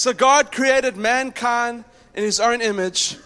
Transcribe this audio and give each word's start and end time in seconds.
So 0.00 0.14
God 0.14 0.50
created 0.50 0.96
mankind 0.96 1.84
in 2.14 2.24
his 2.24 2.40
own 2.40 2.62
image. 2.62 3.18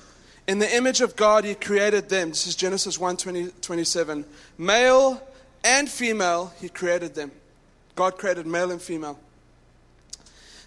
In 0.48 0.58
the 0.58 0.74
image 0.74 1.02
of 1.02 1.14
God, 1.14 1.44
he 1.44 1.54
created 1.54 2.08
them. 2.08 2.30
This 2.30 2.48
is 2.48 2.56
Genesis 2.56 2.98
1 2.98 3.16
20, 3.16 3.50
27. 3.60 4.24
Male 4.58 5.22
and 5.62 5.88
female, 5.88 6.52
he 6.60 6.68
created 6.68 7.14
them. 7.14 7.30
God 7.94 8.18
created 8.18 8.48
male 8.48 8.72
and 8.72 8.82
female. 8.82 9.20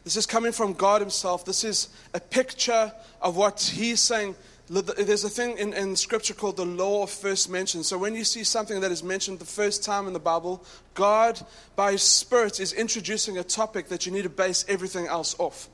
This 0.06 0.16
is 0.16 0.26
coming 0.26 0.54
from 0.54 0.72
God 0.72 1.02
Himself. 1.02 1.44
This 1.44 1.66
is 1.66 1.90
a 2.14 2.22
picture 2.22 2.90
of 3.22 3.36
what 3.36 3.60
He's 3.60 4.00
saying. 4.00 4.36
There's 4.70 5.26
a 5.26 5.30
thing 5.30 5.58
in, 5.58 5.74
in 5.74 5.98
Scripture 5.98 6.34
called 6.34 6.56
the 6.56 6.66
law 6.66 7.04
of 7.04 7.10
first 7.10 7.50
mention. 7.50 7.84
So 7.84 7.98
when 7.98 8.16
you 8.16 8.24
see 8.24 8.46
something 8.46 8.80
that 8.80 8.94
is 8.94 9.04
mentioned 9.04 9.40
the 9.40 9.46
first 9.46 9.84
time 9.84 10.08
in 10.08 10.14
the 10.14 10.20
Bible, 10.20 10.64
God, 10.94 11.38
by 11.76 11.92
His 11.92 12.02
Spirit, 12.02 12.62
is 12.62 12.72
introducing 12.72 13.38
a 13.38 13.44
topic 13.44 13.90
that 13.90 14.06
you 14.06 14.14
need 14.14 14.24
to 14.24 14.30
base 14.30 14.64
everything 14.70 15.06
else 15.08 15.36
off. 15.38 15.68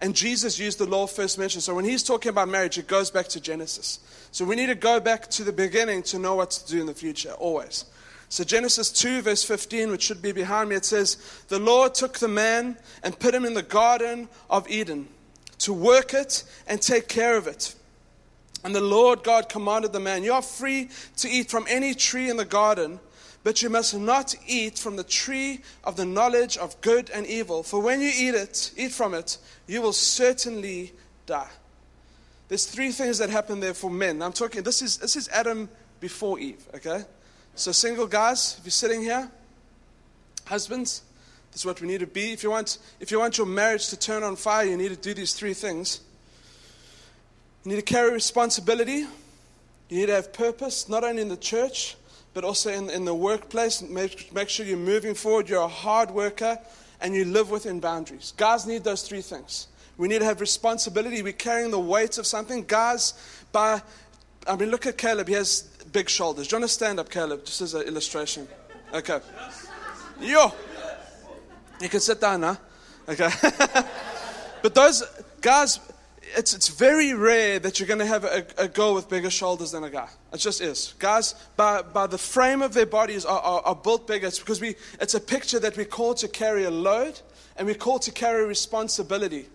And 0.00 0.16
Jesus 0.16 0.58
used 0.58 0.78
the 0.78 0.86
law 0.86 1.06
first 1.06 1.38
mention. 1.38 1.60
So 1.60 1.74
when 1.74 1.84
he's 1.84 2.02
talking 2.02 2.30
about 2.30 2.48
marriage, 2.48 2.78
it 2.78 2.86
goes 2.86 3.10
back 3.10 3.28
to 3.28 3.40
Genesis. 3.40 4.00
So 4.32 4.44
we 4.44 4.56
need 4.56 4.66
to 4.66 4.74
go 4.74 4.98
back 5.00 5.28
to 5.30 5.44
the 5.44 5.52
beginning 5.52 6.02
to 6.04 6.18
know 6.18 6.36
what 6.36 6.52
to 6.52 6.66
do 6.66 6.80
in 6.80 6.86
the 6.86 6.94
future, 6.94 7.32
always. 7.32 7.84
So, 8.32 8.44
Genesis 8.44 8.92
2, 8.92 9.22
verse 9.22 9.42
15, 9.42 9.90
which 9.90 10.04
should 10.04 10.22
be 10.22 10.30
behind 10.30 10.70
me, 10.70 10.76
it 10.76 10.84
says, 10.84 11.16
The 11.48 11.58
Lord 11.58 11.96
took 11.96 12.20
the 12.20 12.28
man 12.28 12.76
and 13.02 13.18
put 13.18 13.34
him 13.34 13.44
in 13.44 13.54
the 13.54 13.62
Garden 13.62 14.28
of 14.48 14.70
Eden 14.70 15.08
to 15.58 15.72
work 15.72 16.14
it 16.14 16.44
and 16.68 16.80
take 16.80 17.08
care 17.08 17.36
of 17.36 17.48
it. 17.48 17.74
And 18.62 18.72
the 18.72 18.80
Lord 18.80 19.24
God 19.24 19.48
commanded 19.48 19.92
the 19.92 19.98
man, 19.98 20.22
You 20.22 20.34
are 20.34 20.42
free 20.42 20.90
to 21.16 21.28
eat 21.28 21.50
from 21.50 21.66
any 21.68 21.92
tree 21.92 22.30
in 22.30 22.36
the 22.36 22.44
garden, 22.44 23.00
but 23.42 23.62
you 23.62 23.70
must 23.70 23.96
not 23.96 24.34
eat 24.46 24.78
from 24.78 24.96
the 24.96 25.04
tree 25.04 25.60
of 25.84 25.96
the 25.96 26.04
knowledge 26.04 26.56
of 26.56 26.78
good 26.80 27.10
and 27.10 27.26
evil. 27.26 27.62
For 27.62 27.80
when 27.80 28.00
you 28.00 28.10
eat 28.14 28.34
it, 28.34 28.72
eat 28.76 28.92
from 28.92 29.14
it, 29.14 29.38
you 29.66 29.80
will 29.80 29.92
certainly 29.92 30.92
die. 31.26 31.48
There's 32.48 32.66
three 32.66 32.90
things 32.90 33.18
that 33.18 33.30
happen 33.30 33.60
there 33.60 33.74
for 33.74 33.90
men. 33.90 34.22
I'm 34.22 34.32
talking, 34.32 34.62
this 34.62 34.82
is, 34.82 34.98
this 34.98 35.16
is 35.16 35.28
Adam 35.28 35.68
before 36.00 36.38
Eve, 36.38 36.66
okay? 36.74 37.04
So, 37.54 37.72
single 37.72 38.06
guys, 38.06 38.56
if 38.58 38.64
you're 38.64 38.72
sitting 38.72 39.02
here, 39.02 39.30
husbands, 40.46 41.02
this 41.52 41.62
is 41.62 41.66
what 41.66 41.80
we 41.80 41.86
need 41.86 42.00
to 42.00 42.06
be. 42.06 42.32
If 42.32 42.42
you 42.42 42.50
want, 42.50 42.78
if 42.98 43.10
you 43.10 43.18
want 43.18 43.38
your 43.38 43.46
marriage 43.46 43.88
to 43.88 43.96
turn 43.96 44.22
on 44.22 44.36
fire, 44.36 44.66
you 44.66 44.76
need 44.76 44.88
to 44.90 44.96
do 44.96 45.14
these 45.14 45.32
three 45.32 45.54
things. 45.54 46.00
You 47.64 47.70
need 47.70 47.76
to 47.76 47.82
carry 47.82 48.12
responsibility. 48.12 49.06
You 49.88 49.98
need 49.98 50.06
to 50.06 50.14
have 50.14 50.32
purpose, 50.32 50.88
not 50.88 51.04
only 51.04 51.22
in 51.22 51.28
the 51.28 51.36
church, 51.36 51.96
but 52.34 52.44
also 52.44 52.70
in, 52.70 52.90
in 52.90 53.04
the 53.04 53.14
workplace. 53.14 53.82
Make, 53.82 54.32
make 54.32 54.48
sure 54.48 54.64
you're 54.64 54.76
moving 54.76 55.14
forward. 55.14 55.48
You're 55.48 55.62
a 55.62 55.68
hard 55.68 56.10
worker 56.10 56.58
and 57.00 57.14
you 57.14 57.24
live 57.24 57.50
within 57.50 57.80
boundaries. 57.80 58.32
Guys 58.36 58.66
need 58.66 58.84
those 58.84 59.02
three 59.02 59.22
things. 59.22 59.68
We 59.96 60.08
need 60.08 60.20
to 60.20 60.24
have 60.24 60.40
responsibility. 60.40 61.22
We're 61.22 61.32
carrying 61.32 61.70
the 61.70 61.80
weight 61.80 62.18
of 62.18 62.26
something. 62.26 62.64
Guys, 62.66 63.14
by, 63.52 63.82
I 64.46 64.56
mean, 64.56 64.70
look 64.70 64.86
at 64.86 64.96
Caleb. 64.96 65.28
He 65.28 65.34
has 65.34 65.62
big 65.92 66.08
shoulders. 66.08 66.48
Do 66.48 66.56
you 66.56 66.60
want 66.60 66.70
to 66.70 66.74
stand 66.74 67.00
up, 67.00 67.10
Caleb, 67.10 67.44
just 67.44 67.60
as 67.60 67.74
an 67.74 67.82
illustration? 67.82 68.48
Okay. 68.94 69.20
Yo. 70.20 70.52
You 71.80 71.88
can 71.88 72.00
sit 72.00 72.20
down 72.20 72.42
now. 72.42 72.58
Okay. 73.08 73.30
but 74.62 74.74
those 74.74 75.02
guys, 75.40 75.80
it's, 76.36 76.54
it's 76.54 76.68
very 76.68 77.14
rare 77.14 77.58
that 77.58 77.78
you're 77.78 77.86
going 77.86 78.00
to 78.00 78.06
have 78.06 78.24
a, 78.24 78.44
a, 78.58 78.68
girl 78.68 78.94
with 78.94 79.08
bigger 79.08 79.30
shoulders 79.30 79.72
than 79.72 79.84
a 79.84 79.90
guy. 79.90 80.08
It 80.32 80.38
just 80.38 80.60
is. 80.60 80.94
Guys, 80.98 81.34
by, 81.56 81.82
by 81.82 82.06
the 82.06 82.18
frame 82.18 82.62
of 82.62 82.74
their 82.74 82.86
bodies, 82.86 83.24
are, 83.24 83.40
are, 83.40 83.60
are 83.62 83.74
built 83.74 84.06
bigger. 84.06 84.26
It's 84.26 84.38
because 84.38 84.60
we, 84.60 84.76
it's 85.00 85.14
a 85.14 85.20
picture 85.20 85.58
that 85.58 85.76
we're 85.76 85.84
called 85.84 86.18
to 86.18 86.28
carry 86.28 86.64
a 86.64 86.70
load 86.70 87.20
and 87.56 87.66
we're 87.66 87.74
called 87.74 88.02
to 88.02 88.12
carry 88.12 88.46
responsibility. 88.46 89.46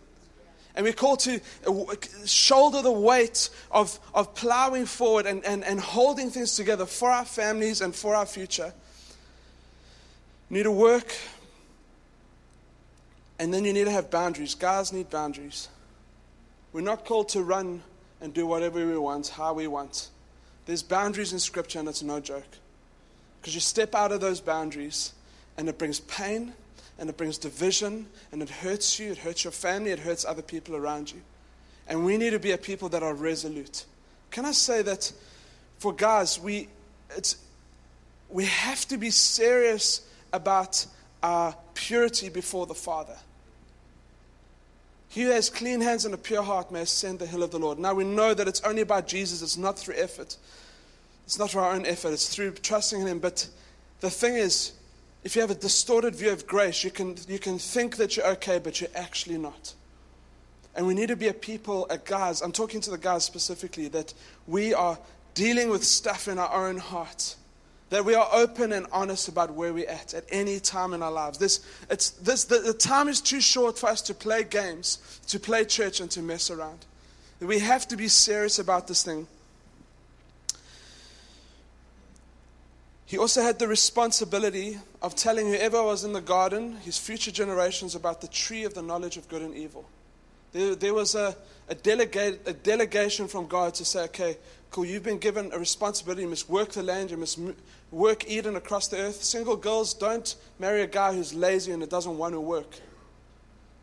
And 0.75 0.83
we're 0.83 0.93
called 0.93 1.19
to 1.21 1.39
uh, 1.65 1.95
shoulder 2.25 2.81
the 2.81 2.91
weight 2.91 3.49
of, 3.71 3.97
of 4.13 4.35
plowing 4.35 4.85
forward 4.85 5.25
and, 5.25 5.43
and, 5.45 5.63
and 5.63 5.79
holding 5.79 6.29
things 6.29 6.55
together 6.55 6.85
for 6.85 7.09
our 7.09 7.25
families 7.25 7.81
and 7.81 7.95
for 7.95 8.15
our 8.15 8.25
future. 8.25 8.73
You 10.49 10.57
need 10.57 10.63
to 10.63 10.71
work, 10.71 11.15
and 13.39 13.53
then 13.53 13.63
you 13.65 13.73
need 13.73 13.85
to 13.85 13.91
have 13.91 14.11
boundaries. 14.11 14.53
Guys 14.53 14.93
need 14.93 15.09
boundaries. 15.09 15.69
We're 16.75 16.81
not 16.81 17.05
called 17.05 17.29
to 17.29 17.41
run 17.41 17.83
and 18.19 18.33
do 18.33 18.45
whatever 18.45 18.85
we 18.85 18.97
want, 18.97 19.29
how 19.29 19.53
we 19.53 19.65
want. 19.65 20.09
There's 20.65 20.83
boundaries 20.83 21.31
in 21.31 21.39
Scripture, 21.39 21.79
and 21.79 21.87
it's 21.87 22.03
no 22.03 22.19
joke. 22.19 22.43
Because 23.39 23.55
you 23.55 23.61
step 23.61 23.95
out 23.95 24.11
of 24.11 24.19
those 24.19 24.41
boundaries, 24.41 25.13
and 25.57 25.69
it 25.69 25.77
brings 25.77 26.01
pain 26.01 26.51
and 26.99 27.09
it 27.09 27.15
brings 27.15 27.37
division 27.37 28.07
and 28.33 28.41
it 28.41 28.49
hurts 28.49 28.99
you, 28.99 29.09
it 29.09 29.19
hurts 29.19 29.45
your 29.45 29.51
family, 29.51 29.91
it 29.91 29.99
hurts 29.99 30.25
other 30.25 30.41
people 30.41 30.75
around 30.75 31.13
you. 31.13 31.21
And 31.87 32.03
we 32.03 32.17
need 32.17 32.31
to 32.31 32.39
be 32.39 32.51
a 32.51 32.57
people 32.57 32.89
that 32.89 33.03
are 33.03 33.13
resolute. 33.13 33.85
Can 34.29 34.43
I 34.43 34.51
say 34.51 34.81
that 34.81 35.13
for 35.77 35.93
guys, 35.93 36.37
we, 36.41 36.67
it's, 37.15 37.37
we 38.29 38.43
have 38.43 38.85
to 38.89 38.97
be 38.97 39.11
serious 39.11 40.05
about 40.33 40.85
our 41.23 41.55
purity 41.73 42.27
before 42.27 42.65
the 42.65 42.75
Father. 42.75 43.15
He 45.15 45.21
who 45.21 45.29
has 45.29 45.49
clean 45.49 45.79
hands 45.79 46.03
and 46.03 46.13
a 46.13 46.17
pure 46.17 46.43
heart 46.43 46.71
may 46.71 46.81
ascend 46.81 47.19
the 47.19 47.25
hill 47.25 47.41
of 47.41 47.49
the 47.49 47.57
Lord. 47.57 47.79
Now 47.79 47.93
we 47.93 48.03
know 48.03 48.33
that 48.33 48.49
it's 48.49 48.59
only 48.63 48.81
about 48.81 49.07
Jesus, 49.07 49.41
it's 49.41 49.55
not 49.55 49.79
through 49.79 49.95
effort. 49.95 50.35
It's 51.23 51.39
not 51.39 51.51
through 51.51 51.61
our 51.61 51.71
own 51.71 51.85
effort, 51.85 52.11
it's 52.11 52.27
through 52.27 52.51
trusting 52.51 52.99
in 52.99 53.07
Him. 53.07 53.19
But 53.19 53.47
the 54.01 54.09
thing 54.09 54.33
is, 54.33 54.73
if 55.23 55.33
you 55.33 55.41
have 55.41 55.51
a 55.51 55.55
distorted 55.55 56.15
view 56.15 56.33
of 56.33 56.45
grace, 56.45 56.83
you 56.83 56.91
can, 56.91 57.15
you 57.29 57.39
can 57.39 57.59
think 57.59 57.95
that 57.95 58.17
you're 58.17 58.27
okay, 58.31 58.59
but 58.59 58.81
you're 58.81 58.89
actually 58.93 59.37
not. 59.37 59.73
And 60.75 60.85
we 60.85 60.93
need 60.93 61.07
to 61.07 61.15
be 61.15 61.29
a 61.29 61.33
people, 61.33 61.87
a 61.89 61.97
guys, 61.97 62.41
I'm 62.41 62.51
talking 62.51 62.81
to 62.81 62.89
the 62.89 62.97
guys 62.97 63.23
specifically, 63.23 63.87
that 63.87 64.13
we 64.47 64.73
are 64.73 64.99
dealing 65.33 65.69
with 65.69 65.85
stuff 65.85 66.27
in 66.27 66.39
our 66.39 66.67
own 66.67 66.75
heart. 66.75 67.37
That 67.89 68.03
we 68.03 68.15
are 68.15 68.27
open 68.33 68.71
and 68.71 68.87
honest 68.91 69.27
about 69.27 69.53
where 69.53 69.73
we're 69.73 69.87
at 69.87 70.13
at 70.13 70.25
any 70.29 70.59
time 70.59 70.93
in 70.93 71.03
our 71.03 71.11
lives. 71.11 71.37
This, 71.37 71.65
it's, 71.89 72.09
this, 72.11 72.45
the, 72.45 72.59
the 72.59 72.73
time 72.73 73.07
is 73.07 73.21
too 73.21 73.39
short 73.39 73.77
for 73.77 73.87
us 73.87 74.01
to 74.03 74.13
play 74.13 74.43
games, 74.43 75.21
to 75.27 75.39
play 75.39 75.65
church, 75.65 75.99
and 75.99 76.09
to 76.11 76.21
mess 76.21 76.49
around. 76.49 76.85
We 77.39 77.59
have 77.59 77.87
to 77.89 77.97
be 77.97 78.07
serious 78.07 78.59
about 78.59 78.87
this 78.87 79.03
thing. 79.03 79.27
He 83.05 83.19
also 83.19 83.43
had 83.43 83.59
the 83.59 83.67
responsibility 83.67 84.79
of 85.01 85.15
telling 85.15 85.47
whoever 85.47 85.81
was 85.83 86.03
in 86.03 86.13
the 86.13 86.21
garden, 86.21 86.77
his 86.77 86.97
future 86.97 87.31
generations, 87.31 87.93
about 87.93 88.21
the 88.21 88.27
tree 88.27 88.63
of 88.63 88.73
the 88.73 88.81
knowledge 88.81 89.15
of 89.15 89.29
good 89.29 89.43
and 89.43 89.55
evil. 89.55 89.85
There, 90.53 90.73
there 90.73 90.93
was 90.93 91.13
a, 91.13 91.35
a, 91.69 91.75
delegate, 91.75 92.41
a 92.47 92.53
delegation 92.53 93.27
from 93.27 93.45
God 93.47 93.75
to 93.75 93.85
say, 93.85 94.05
okay, 94.05 94.37
cool, 94.71 94.85
you've 94.85 95.03
been 95.03 95.19
given 95.19 95.51
a 95.53 95.59
responsibility. 95.59 96.23
You 96.23 96.29
must 96.29 96.49
work 96.49 96.71
the 96.71 96.83
land, 96.83 97.11
you 97.11 97.17
must 97.17 97.39
work 97.91 98.29
Eden 98.29 98.55
across 98.55 98.87
the 98.87 98.97
earth. 98.97 99.23
Single 99.23 99.55
girls, 99.55 99.93
don't 99.93 100.35
marry 100.59 100.81
a 100.81 100.87
guy 100.87 101.13
who's 101.13 101.33
lazy 101.33 101.71
and 101.71 101.87
doesn't 101.89 102.17
want 102.17 102.33
to 102.33 102.41
work. 102.41 102.79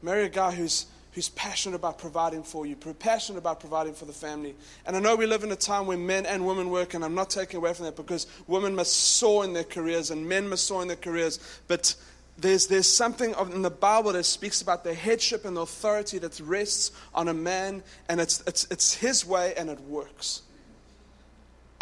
Marry 0.02 0.24
a 0.24 0.28
guy 0.28 0.50
who's 0.50 0.86
who's 1.12 1.28
passionate 1.30 1.76
about 1.76 1.98
providing 1.98 2.42
for 2.42 2.66
you, 2.66 2.74
passionate 2.74 3.38
about 3.38 3.60
providing 3.60 3.92
for 3.92 4.06
the 4.06 4.12
family. 4.12 4.54
And 4.86 4.96
I 4.96 5.00
know 5.00 5.14
we 5.14 5.26
live 5.26 5.44
in 5.44 5.52
a 5.52 5.56
time 5.56 5.86
where 5.86 5.98
men 5.98 6.24
and 6.24 6.46
women 6.46 6.70
work, 6.70 6.94
and 6.94 7.04
I'm 7.04 7.14
not 7.14 7.28
taking 7.28 7.58
away 7.58 7.74
from 7.74 7.84
that 7.84 7.96
because 7.96 8.26
women 8.46 8.74
must 8.74 8.94
soar 8.94 9.44
in 9.44 9.52
their 9.52 9.64
careers 9.64 10.10
and 10.10 10.26
men 10.26 10.48
must 10.48 10.66
soar 10.66 10.80
in 10.80 10.88
their 10.88 10.96
careers. 10.96 11.38
But 11.68 11.94
there's, 12.38 12.66
there's 12.66 12.88
something 12.88 13.34
in 13.52 13.60
the 13.60 13.70
Bible 13.70 14.12
that 14.12 14.24
speaks 14.24 14.62
about 14.62 14.84
the 14.84 14.94
headship 14.94 15.44
and 15.44 15.56
the 15.56 15.60
authority 15.60 16.18
that 16.18 16.40
rests 16.40 16.92
on 17.14 17.28
a 17.28 17.34
man, 17.34 17.82
and 18.08 18.18
it's, 18.18 18.42
it's, 18.46 18.66
it's 18.70 18.94
his 18.94 19.26
way 19.26 19.54
and 19.56 19.68
it 19.68 19.80
works. 19.82 20.42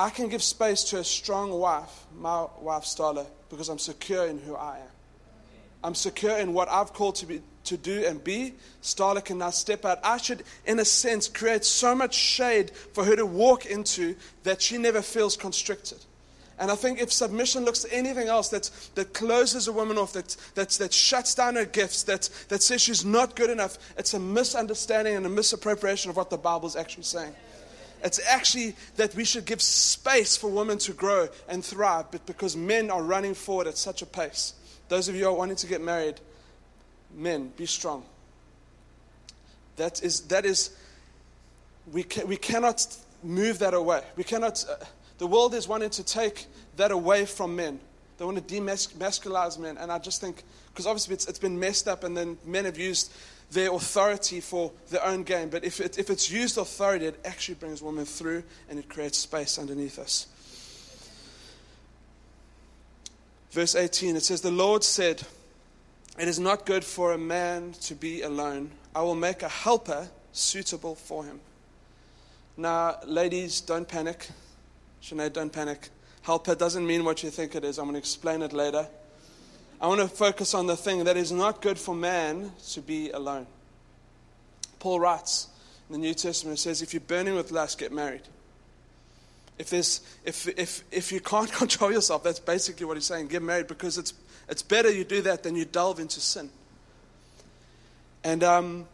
I 0.00 0.08
can 0.08 0.28
give 0.30 0.42
space 0.42 0.82
to 0.84 0.98
a 1.00 1.04
strong 1.04 1.52
wife, 1.52 2.06
my 2.16 2.46
wife 2.58 2.84
Starla, 2.84 3.26
because 3.50 3.68
I'm 3.68 3.78
secure 3.78 4.26
in 4.26 4.38
who 4.38 4.56
I 4.56 4.78
am. 4.78 4.92
I'm 5.84 5.94
secure 5.94 6.38
in 6.38 6.54
what 6.54 6.70
I've 6.70 6.94
called 6.94 7.16
to 7.16 7.26
be, 7.26 7.42
to 7.64 7.76
do 7.76 8.06
and 8.06 8.24
be, 8.24 8.54
Starla 8.82 9.22
can 9.22 9.36
now 9.36 9.50
step 9.50 9.84
out. 9.84 9.98
I 10.02 10.16
should, 10.16 10.44
in 10.64 10.78
a 10.78 10.86
sense, 10.86 11.28
create 11.28 11.66
so 11.66 11.94
much 11.94 12.14
shade 12.14 12.70
for 12.70 13.04
her 13.04 13.14
to 13.14 13.26
walk 13.26 13.66
into 13.66 14.16
that 14.44 14.62
she 14.62 14.78
never 14.78 15.02
feels 15.02 15.36
constricted. 15.36 15.98
And 16.58 16.70
I 16.70 16.76
think 16.76 16.98
if 16.98 17.12
submission 17.12 17.66
looks 17.66 17.84
anything 17.90 18.28
else 18.28 18.48
that, 18.48 18.70
that 18.94 19.12
closes 19.12 19.68
a 19.68 19.72
woman 19.72 19.98
off, 19.98 20.14
that, 20.14 20.34
that, 20.54 20.70
that 20.70 20.94
shuts 20.94 21.34
down 21.34 21.56
her 21.56 21.66
gifts, 21.66 22.04
that, 22.04 22.30
that 22.48 22.62
says 22.62 22.80
she's 22.80 23.04
not 23.04 23.36
good 23.36 23.50
enough, 23.50 23.76
it's 23.98 24.14
a 24.14 24.18
misunderstanding 24.18 25.14
and 25.14 25.26
a 25.26 25.30
misappropriation 25.30 26.08
of 26.08 26.16
what 26.16 26.30
the 26.30 26.38
Bible's 26.38 26.74
actually 26.74 27.02
saying. 27.02 27.34
It's 28.02 28.20
actually 28.26 28.74
that 28.96 29.14
we 29.14 29.24
should 29.24 29.44
give 29.44 29.60
space 29.60 30.36
for 30.36 30.50
women 30.50 30.78
to 30.78 30.92
grow 30.92 31.28
and 31.48 31.64
thrive, 31.64 32.06
but 32.10 32.24
because 32.26 32.56
men 32.56 32.90
are 32.90 33.02
running 33.02 33.34
forward 33.34 33.66
at 33.66 33.76
such 33.76 34.02
a 34.02 34.06
pace. 34.06 34.54
Those 34.88 35.08
of 35.08 35.14
you 35.14 35.24
who 35.24 35.30
are 35.30 35.36
wanting 35.36 35.56
to 35.56 35.66
get 35.66 35.80
married, 35.80 36.20
men, 37.14 37.52
be 37.56 37.66
strong. 37.66 38.04
That 39.76 40.02
is, 40.02 40.22
that 40.22 40.44
is 40.44 40.70
we, 41.92 42.02
can, 42.02 42.26
we 42.26 42.36
cannot 42.36 42.86
move 43.22 43.58
that 43.60 43.74
away. 43.74 44.02
We 44.16 44.24
cannot, 44.24 44.64
uh, 44.68 44.84
the 45.18 45.26
world 45.26 45.54
is 45.54 45.68
wanting 45.68 45.90
to 45.90 46.04
take 46.04 46.46
that 46.76 46.90
away 46.90 47.26
from 47.26 47.56
men. 47.56 47.80
They 48.20 48.26
want 48.26 48.46
to 48.46 48.54
demasculize 48.54 49.58
men. 49.58 49.78
And 49.78 49.90
I 49.90 49.98
just 49.98 50.20
think, 50.20 50.44
because 50.68 50.86
obviously 50.86 51.14
it's, 51.14 51.26
it's 51.26 51.38
been 51.38 51.58
messed 51.58 51.88
up, 51.88 52.04
and 52.04 52.14
then 52.14 52.36
men 52.44 52.66
have 52.66 52.76
used 52.76 53.10
their 53.50 53.72
authority 53.72 54.40
for 54.40 54.72
their 54.90 55.02
own 55.06 55.22
gain. 55.22 55.48
But 55.48 55.64
if, 55.64 55.80
it, 55.80 55.98
if 55.98 56.10
it's 56.10 56.30
used 56.30 56.58
authority, 56.58 57.06
it 57.06 57.18
actually 57.24 57.54
brings 57.54 57.80
women 57.80 58.04
through 58.04 58.42
and 58.68 58.78
it 58.78 58.90
creates 58.90 59.16
space 59.16 59.58
underneath 59.58 59.98
us. 59.98 60.26
Verse 63.52 63.74
18, 63.74 64.16
it 64.16 64.22
says, 64.22 64.42
The 64.42 64.50
Lord 64.50 64.84
said, 64.84 65.22
It 66.18 66.28
is 66.28 66.38
not 66.38 66.66
good 66.66 66.84
for 66.84 67.14
a 67.14 67.18
man 67.18 67.72
to 67.84 67.94
be 67.94 68.20
alone. 68.20 68.70
I 68.94 69.00
will 69.00 69.14
make 69.14 69.42
a 69.42 69.48
helper 69.48 70.08
suitable 70.32 70.94
for 70.94 71.24
him. 71.24 71.40
Now, 72.58 72.98
ladies, 73.06 73.62
don't 73.62 73.88
panic. 73.88 74.28
Sinead, 75.02 75.32
don't 75.32 75.50
panic. 75.50 75.88
Helper 76.22 76.54
doesn't 76.54 76.86
mean 76.86 77.04
what 77.04 77.22
you 77.22 77.30
think 77.30 77.54
it 77.54 77.64
is. 77.64 77.78
I'm 77.78 77.86
going 77.86 77.94
to 77.94 77.98
explain 77.98 78.42
it 78.42 78.52
later. 78.52 78.86
I 79.80 79.86
want 79.86 80.00
to 80.00 80.08
focus 80.08 80.52
on 80.52 80.66
the 80.66 80.76
thing 80.76 81.04
that 81.04 81.16
is 81.16 81.32
not 81.32 81.62
good 81.62 81.78
for 81.78 81.94
man 81.94 82.52
to 82.72 82.82
be 82.82 83.10
alone. 83.10 83.46
Paul 84.78 85.00
writes 85.00 85.48
in 85.88 85.94
the 85.94 85.98
New 85.98 86.14
Testament, 86.14 86.58
it 86.58 86.60
says, 86.60 86.82
If 86.82 86.92
you're 86.92 87.00
burning 87.00 87.34
with 87.34 87.50
lust, 87.50 87.78
get 87.78 87.90
married. 87.90 88.22
If, 89.58 89.70
there's, 89.70 90.00
if, 90.24 90.46
if, 90.58 90.84
if 90.90 91.12
you 91.12 91.20
can't 91.20 91.50
control 91.52 91.92
yourself, 91.92 92.22
that's 92.22 92.40
basically 92.40 92.86
what 92.86 92.96
he's 92.96 93.06
saying. 93.06 93.28
Get 93.28 93.42
married 93.42 93.66
because 93.68 93.96
it's, 93.96 94.12
it's 94.48 94.62
better 94.62 94.90
you 94.90 95.04
do 95.04 95.22
that 95.22 95.42
than 95.42 95.56
you 95.56 95.64
delve 95.64 95.98
into 96.00 96.20
sin. 96.20 96.50
And 98.22 98.44
um, 98.44 98.86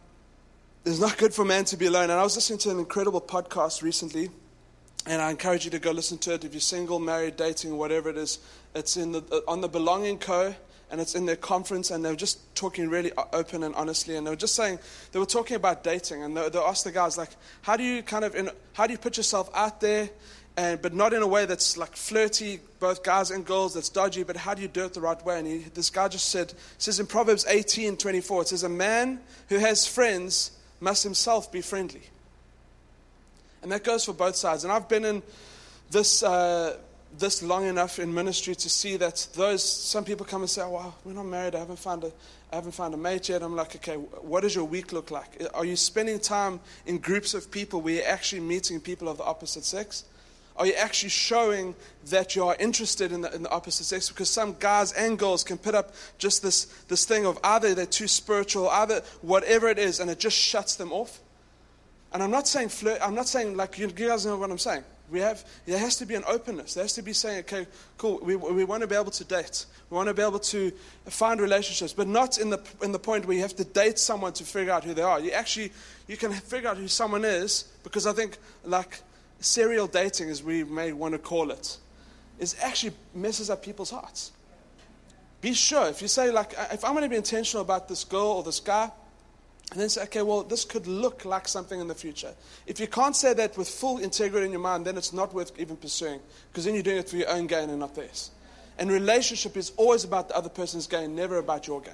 it's 0.85 0.99
not 0.99 1.17
good 1.17 1.33
for 1.33 1.43
man 1.43 1.65
to 1.65 1.77
be 1.77 1.87
alone. 1.87 2.05
And 2.05 2.13
I 2.13 2.23
was 2.23 2.35
listening 2.35 2.59
to 2.59 2.71
an 2.71 2.79
incredible 2.79 3.19
podcast 3.19 3.81
recently, 3.81 4.29
and 5.07 5.21
I 5.21 5.31
encourage 5.31 5.65
you 5.65 5.71
to 5.71 5.79
go 5.79 5.91
listen 5.91 6.17
to 6.19 6.33
it 6.33 6.43
if 6.43 6.53
you're 6.53 6.61
single, 6.61 6.99
married, 6.99 7.37
dating, 7.37 7.77
whatever 7.77 8.09
it 8.09 8.17
is. 8.17 8.39
It's 8.75 8.97
in 8.97 9.13
the, 9.13 9.43
on 9.47 9.61
the 9.61 9.69
Belonging 9.69 10.19
Co 10.19 10.53
and 10.89 11.01
it's 11.01 11.15
in 11.15 11.25
their 11.25 11.35
conference, 11.35 11.91
and 11.91 12.03
they 12.03 12.09
were 12.09 12.15
just 12.15 12.55
talking 12.55 12.89
really 12.89 13.11
open 13.33 13.63
and 13.63 13.75
honestly, 13.75 14.15
and 14.15 14.25
they 14.25 14.31
were 14.31 14.37
just 14.37 14.55
saying 14.55 14.79
they 15.11 15.19
were 15.19 15.25
talking 15.25 15.55
about 15.55 15.83
dating, 15.83 16.23
and 16.23 16.35
they, 16.35 16.49
they 16.49 16.59
asked 16.59 16.85
the 16.85 16.91
guys 16.91 17.17
like, 17.17 17.29
how 17.61 17.75
do 17.75 17.83
you 17.83 18.01
kind 18.01 18.23
of, 18.23 18.35
in, 18.35 18.49
how 18.73 18.87
do 18.87 18.93
you 18.93 18.97
put 18.97 19.17
yourself 19.17 19.49
out 19.53 19.81
there, 19.81 20.09
and 20.55 20.81
but 20.81 20.93
not 20.93 21.13
in 21.13 21.21
a 21.21 21.27
way 21.27 21.45
that's 21.45 21.77
like 21.77 21.95
flirty, 21.95 22.59
both 22.79 23.03
guys 23.03 23.31
and 23.31 23.45
girls, 23.45 23.73
that's 23.73 23.89
dodgy, 23.89 24.23
but 24.23 24.37
how 24.37 24.53
do 24.53 24.61
you 24.61 24.67
do 24.67 24.85
it 24.85 24.93
the 24.93 25.01
right 25.01 25.23
way? 25.25 25.39
And 25.39 25.47
he, 25.47 25.57
this 25.73 25.89
guy 25.89 26.07
just 26.07 26.29
said, 26.29 26.53
says 26.77 26.99
in 26.99 27.05
Proverbs 27.05 27.45
18, 27.47 27.97
24, 27.97 28.43
it 28.43 28.47
says, 28.47 28.63
a 28.63 28.69
man 28.69 29.19
who 29.49 29.57
has 29.57 29.85
friends 29.85 30.51
must 30.79 31.03
himself 31.03 31.51
be 31.51 31.61
friendly. 31.61 32.03
And 33.67 33.73
that 33.73 33.83
goes 33.83 34.05
for 34.05 34.13
both 34.13 34.37
sides. 34.37 34.63
And 34.63 34.71
I've 34.71 34.87
been 34.87 35.03
in 35.03 35.21
this. 35.91 36.23
Uh, 36.23 36.77
this 37.17 37.41
long 37.41 37.65
enough 37.65 37.99
in 37.99 38.13
ministry 38.13 38.53
to 38.53 38.69
see 38.69 38.97
that 38.97 39.27
those 39.33 39.63
some 39.63 40.03
people 40.03 40.25
come 40.25 40.41
and 40.41 40.49
say, 40.49 40.61
oh, 40.61 40.71
"Well, 40.71 40.95
we're 41.03 41.13
not 41.13 41.25
married. 41.25 41.55
I 41.55 41.59
haven't 41.59 41.79
found 41.79 42.03
a, 42.03 42.11
I 42.51 42.55
haven't 42.55 42.73
found 42.73 42.93
a 42.93 42.97
mate 42.97 43.29
yet." 43.29 43.41
I'm 43.41 43.55
like, 43.55 43.75
"Okay, 43.77 43.95
what 43.95 44.41
does 44.41 44.53
your 44.53 44.65
week 44.65 44.91
look 44.91 45.09
like? 45.09 45.41
Are 45.53 45.65
you 45.65 45.75
spending 45.75 46.19
time 46.19 46.59
in 46.85 46.97
groups 46.97 47.33
of 47.33 47.49
people 47.49 47.81
where 47.81 47.95
you're 47.95 48.07
actually 48.07 48.41
meeting 48.41 48.79
people 48.79 49.07
of 49.09 49.17
the 49.17 49.23
opposite 49.23 49.63
sex? 49.63 50.03
Are 50.57 50.65
you 50.65 50.73
actually 50.73 51.09
showing 51.09 51.75
that 52.07 52.35
you 52.35 52.45
are 52.45 52.55
interested 52.59 53.11
in 53.11 53.21
the, 53.21 53.33
in 53.33 53.43
the 53.43 53.49
opposite 53.49 53.85
sex? 53.85 54.09
Because 54.09 54.29
some 54.29 54.55
guys 54.59 54.91
and 54.91 55.17
girls 55.17 55.43
can 55.43 55.57
put 55.57 55.75
up 55.75 55.93
just 56.17 56.43
this 56.43 56.65
this 56.87 57.05
thing 57.05 57.25
of 57.25 57.39
either 57.43 57.73
they're 57.73 57.85
too 57.85 58.07
spiritual, 58.07 58.69
either 58.69 59.01
whatever 59.21 59.69
it 59.69 59.79
is, 59.79 59.99
and 59.99 60.09
it 60.11 60.19
just 60.19 60.37
shuts 60.37 60.75
them 60.75 60.91
off. 60.91 61.19
And 62.13 62.23
I'm 62.23 62.31
not 62.31 62.47
saying 62.47 62.69
flirt. 62.69 62.99
I'm 63.01 63.15
not 63.15 63.27
saying 63.27 63.57
like 63.57 63.77
you 63.77 63.87
guys 63.87 64.25
know 64.25 64.37
what 64.37 64.49
I'm 64.49 64.57
saying. 64.57 64.83
We 65.09 65.19
have, 65.21 65.45
there 65.65 65.79
has 65.79 65.95
to 65.97 66.05
be 66.05 66.15
an 66.15 66.23
openness. 66.27 66.73
There 66.73 66.83
has 66.83 66.93
to 66.93 67.01
be 67.01 67.13
saying, 67.13 67.39
okay, 67.39 67.65
cool, 67.97 68.19
we, 68.21 68.35
we 68.35 68.65
want 68.65 68.81
to 68.81 68.87
be 68.87 68.95
able 68.95 69.11
to 69.11 69.23
date. 69.23 69.65
We 69.89 69.95
want 69.95 70.09
to 70.09 70.13
be 70.13 70.21
able 70.21 70.39
to 70.39 70.71
find 71.05 71.39
relationships, 71.39 71.93
but 71.93 72.07
not 72.07 72.37
in 72.39 72.49
the, 72.49 72.61
in 72.81 72.91
the 72.91 72.99
point 72.99 73.25
where 73.25 73.35
you 73.35 73.41
have 73.41 73.55
to 73.55 73.63
date 73.63 73.99
someone 73.99 74.33
to 74.33 74.43
figure 74.43 74.73
out 74.73 74.83
who 74.83 74.93
they 74.93 75.01
are. 75.01 75.21
You 75.21 75.31
actually, 75.31 75.71
you 76.07 76.17
can 76.17 76.33
figure 76.33 76.69
out 76.69 76.75
who 76.75 76.89
someone 76.89 77.23
is 77.23 77.71
because 77.83 78.05
I 78.05 78.11
think 78.11 78.37
like 78.65 78.99
serial 79.39 79.87
dating, 79.87 80.29
as 80.29 80.43
we 80.43 80.65
may 80.65 80.91
want 80.91 81.13
to 81.13 81.19
call 81.19 81.51
it, 81.51 81.77
is 82.37 82.57
actually 82.61 82.93
messes 83.15 83.49
up 83.49 83.63
people's 83.63 83.91
hearts. 83.91 84.33
Be 85.39 85.53
sure, 85.53 85.87
if 85.87 86.01
you 86.01 86.09
say 86.09 86.31
like, 86.31 86.53
if 86.73 86.83
I'm 86.83 86.91
going 86.91 87.03
to 87.03 87.09
be 87.09 87.15
intentional 87.15 87.61
about 87.61 87.87
this 87.87 88.03
girl 88.03 88.27
or 88.27 88.43
this 88.43 88.59
guy, 88.59 88.91
and 89.71 89.81
then 89.81 89.89
say, 89.89 90.03
okay, 90.03 90.21
well, 90.21 90.43
this 90.43 90.63
could 90.63 90.87
look 90.87 91.25
like 91.25 91.47
something 91.47 91.79
in 91.79 91.87
the 91.87 91.95
future. 91.95 92.33
If 92.65 92.79
you 92.79 92.87
can't 92.87 93.15
say 93.15 93.33
that 93.33 93.57
with 93.57 93.67
full 93.67 93.97
integrity 93.97 94.45
in 94.45 94.51
your 94.51 94.61
mind, 94.61 94.85
then 94.85 94.97
it's 94.97 95.11
not 95.11 95.33
worth 95.33 95.51
even 95.59 95.75
pursuing, 95.75 96.21
because 96.51 96.65
then 96.65 96.73
you're 96.73 96.83
doing 96.83 96.97
it 96.97 97.09
for 97.09 97.17
your 97.17 97.29
own 97.29 97.47
gain 97.47 97.69
and 97.69 97.79
not 97.79 97.93
theirs. 97.93 98.31
And 98.77 98.89
relationship 98.89 99.57
is 99.57 99.73
always 99.75 100.03
about 100.03 100.29
the 100.29 100.37
other 100.37 100.49
person's 100.49 100.87
gain, 100.87 101.15
never 101.15 101.37
about 101.37 101.67
your 101.67 101.81
gain. 101.81 101.93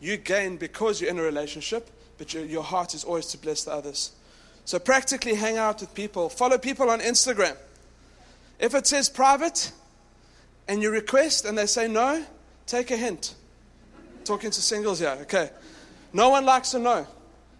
You 0.00 0.16
gain 0.16 0.58
because 0.58 1.00
you're 1.00 1.10
in 1.10 1.18
a 1.18 1.22
relationship, 1.22 1.90
but 2.18 2.34
your, 2.34 2.44
your 2.44 2.62
heart 2.62 2.94
is 2.94 3.02
always 3.02 3.26
to 3.26 3.38
bless 3.38 3.64
the 3.64 3.72
others. 3.72 4.12
So 4.64 4.78
practically 4.78 5.34
hang 5.34 5.56
out 5.56 5.80
with 5.80 5.94
people. 5.94 6.28
Follow 6.28 6.58
people 6.58 6.90
on 6.90 7.00
Instagram. 7.00 7.56
If 8.58 8.74
it 8.74 8.86
says 8.86 9.08
private 9.08 9.72
and 10.68 10.82
you 10.82 10.90
request 10.90 11.44
and 11.44 11.56
they 11.56 11.66
say 11.66 11.88
no, 11.88 12.24
take 12.66 12.90
a 12.90 12.96
hint. 12.96 13.34
Talking 14.24 14.50
to 14.50 14.60
singles 14.60 14.98
here, 14.98 15.16
okay. 15.22 15.50
No 16.12 16.30
one 16.30 16.44
likes 16.44 16.74
a 16.74 16.78
no. 16.78 17.06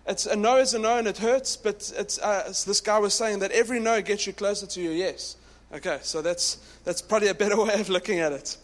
It's, 0.06 0.26
a 0.26 0.36
no 0.36 0.58
is 0.58 0.72
a 0.74 0.78
no 0.78 0.98
and 0.98 1.08
it 1.08 1.18
hurts, 1.18 1.56
but 1.56 1.92
it's, 1.96 2.18
uh, 2.18 2.44
this 2.46 2.80
guy 2.80 2.98
was 2.98 3.12
saying 3.12 3.40
that 3.40 3.50
every 3.50 3.80
no 3.80 4.00
gets 4.00 4.26
you 4.26 4.32
closer 4.32 4.66
to 4.66 4.80
your 4.80 4.92
yes. 4.92 5.36
Okay, 5.72 5.98
so 6.02 6.22
that's, 6.22 6.58
that's 6.84 7.02
probably 7.02 7.28
a 7.28 7.34
better 7.34 7.56
way 7.62 7.74
of 7.74 7.88
looking 7.88 8.20
at 8.20 8.32
it. 8.32 8.56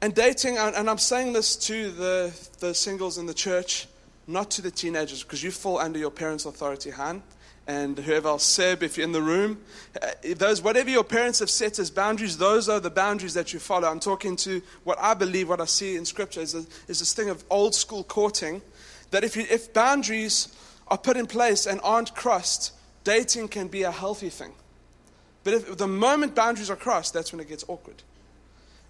And 0.00 0.14
dating, 0.14 0.58
and 0.58 0.88
I'm 0.88 0.98
saying 0.98 1.32
this 1.32 1.56
to 1.56 1.90
the, 1.90 2.48
the 2.60 2.74
singles 2.74 3.18
in 3.18 3.26
the 3.26 3.34
church, 3.34 3.88
not 4.26 4.50
to 4.52 4.62
the 4.62 4.70
teenagers, 4.70 5.22
because 5.22 5.42
you 5.42 5.50
fall 5.50 5.78
under 5.78 5.98
your 5.98 6.10
parents' 6.10 6.44
authority, 6.44 6.90
Han 6.90 7.22
and 7.66 7.98
whoever 7.98 8.28
else, 8.28 8.44
Seb, 8.44 8.82
if 8.82 8.96
you're 8.96 9.06
in 9.06 9.12
the 9.12 9.22
room, 9.22 9.58
uh, 10.00 10.10
those 10.36 10.60
whatever 10.60 10.90
your 10.90 11.04
parents 11.04 11.38
have 11.38 11.48
set 11.48 11.78
as 11.78 11.90
boundaries, 11.90 12.36
those 12.36 12.68
are 12.68 12.80
the 12.80 12.90
boundaries 12.90 13.34
that 13.34 13.52
you 13.52 13.58
follow. 13.58 13.88
I'm 13.88 14.00
talking 14.00 14.36
to 14.36 14.60
what 14.84 14.98
I 15.00 15.14
believe, 15.14 15.48
what 15.48 15.60
I 15.60 15.64
see 15.64 15.96
in 15.96 16.04
Scripture 16.04 16.40
is, 16.40 16.54
a, 16.54 16.64
is 16.88 16.98
this 16.98 17.14
thing 17.14 17.30
of 17.30 17.42
old 17.48 17.74
school 17.74 18.04
courting. 18.04 18.60
That 19.12 19.24
if 19.24 19.36
you, 19.36 19.46
if 19.50 19.72
boundaries 19.72 20.54
are 20.88 20.98
put 20.98 21.16
in 21.16 21.26
place 21.26 21.66
and 21.66 21.80
aren't 21.82 22.14
crossed, 22.14 22.72
dating 23.04 23.48
can 23.48 23.68
be 23.68 23.82
a 23.82 23.90
healthy 23.90 24.28
thing. 24.28 24.52
But 25.42 25.54
if 25.54 25.76
the 25.76 25.86
moment 25.86 26.34
boundaries 26.34 26.70
are 26.70 26.76
crossed, 26.76 27.14
that's 27.14 27.32
when 27.32 27.40
it 27.40 27.48
gets 27.48 27.64
awkward, 27.68 28.02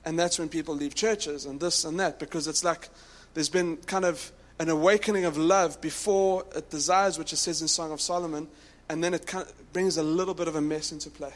and 0.04 0.18
that's 0.18 0.38
when 0.38 0.48
people 0.48 0.74
leave 0.74 0.94
churches 0.94 1.46
and 1.46 1.60
this 1.60 1.84
and 1.84 1.98
that 2.00 2.18
because 2.18 2.48
it's 2.48 2.64
like 2.64 2.88
there's 3.34 3.48
been 3.48 3.76
kind 3.78 4.04
of 4.04 4.32
an 4.60 4.68
awakening 4.68 5.24
of 5.24 5.36
love 5.36 5.80
before 5.80 6.44
it 6.54 6.70
desires, 6.70 7.18
which 7.18 7.32
it 7.32 7.36
says 7.36 7.60
in 7.60 7.68
Song 7.68 7.92
of 7.92 8.00
Solomon, 8.00 8.48
and 8.88 9.02
then 9.02 9.14
it 9.14 9.26
kind 9.26 9.46
of 9.46 9.72
brings 9.72 9.96
a 9.96 10.02
little 10.02 10.34
bit 10.34 10.48
of 10.48 10.56
a 10.56 10.60
mess 10.60 10.92
into 10.92 11.10
play. 11.10 11.32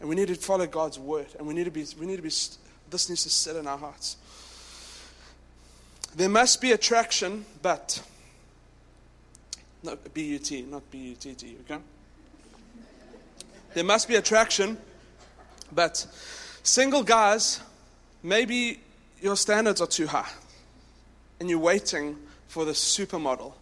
And 0.00 0.08
we 0.08 0.16
need 0.16 0.28
to 0.28 0.34
follow 0.34 0.66
God's 0.66 0.98
word, 0.98 1.28
and 1.38 1.46
we 1.46 1.54
need 1.54 1.64
to 1.64 1.70
be, 1.70 1.86
we 1.98 2.06
need 2.06 2.16
to 2.16 2.22
be, 2.22 2.28
this 2.28 3.08
needs 3.08 3.22
to 3.22 3.30
sit 3.30 3.56
in 3.56 3.66
our 3.66 3.78
hearts. 3.78 4.16
There 6.16 6.28
must 6.28 6.60
be 6.60 6.72
attraction, 6.72 7.44
but, 7.62 8.02
not 9.82 10.12
B 10.12 10.24
U 10.24 10.38
T, 10.38 10.62
not 10.62 10.90
B 10.90 10.98
U 10.98 11.14
T 11.14 11.34
T, 11.34 11.56
okay? 11.64 11.80
There 13.74 13.84
must 13.84 14.08
be 14.08 14.16
attraction, 14.16 14.76
but 15.70 16.06
single 16.62 17.02
guys, 17.02 17.60
maybe 18.22 18.80
your 19.22 19.36
standards 19.36 19.80
are 19.80 19.86
too 19.86 20.08
high, 20.08 20.28
and 21.40 21.48
you're 21.48 21.58
waiting 21.58 22.18
for 22.48 22.64
the 22.64 22.72
supermodel 22.72 23.54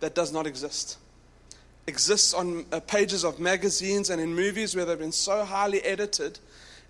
that 0.00 0.14
does 0.14 0.32
not 0.32 0.46
exist. 0.46 0.96
Exists 1.86 2.32
on 2.32 2.64
uh, 2.72 2.80
pages 2.80 3.24
of 3.24 3.40
magazines 3.40 4.10
and 4.10 4.20
in 4.20 4.34
movies 4.34 4.76
where 4.76 4.84
they've 4.84 4.98
been 4.98 5.10
so 5.12 5.44
highly 5.44 5.80
edited 5.82 6.38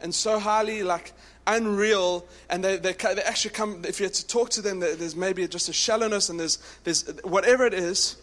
and 0.00 0.14
so 0.14 0.38
highly 0.38 0.82
like 0.82 1.12
unreal, 1.46 2.26
and 2.50 2.62
they, 2.62 2.76
they, 2.76 2.92
they 2.92 3.22
actually 3.22 3.52
come. 3.52 3.84
If 3.86 4.00
you 4.00 4.06
had 4.06 4.14
to 4.14 4.26
talk 4.26 4.50
to 4.50 4.62
them, 4.62 4.80
there's 4.80 5.16
maybe 5.16 5.46
just 5.48 5.68
a 5.68 5.72
shallowness, 5.72 6.28
and 6.28 6.38
there's 6.38 6.58
there's 6.84 7.08
whatever 7.24 7.66
it 7.66 7.74
is. 7.74 8.16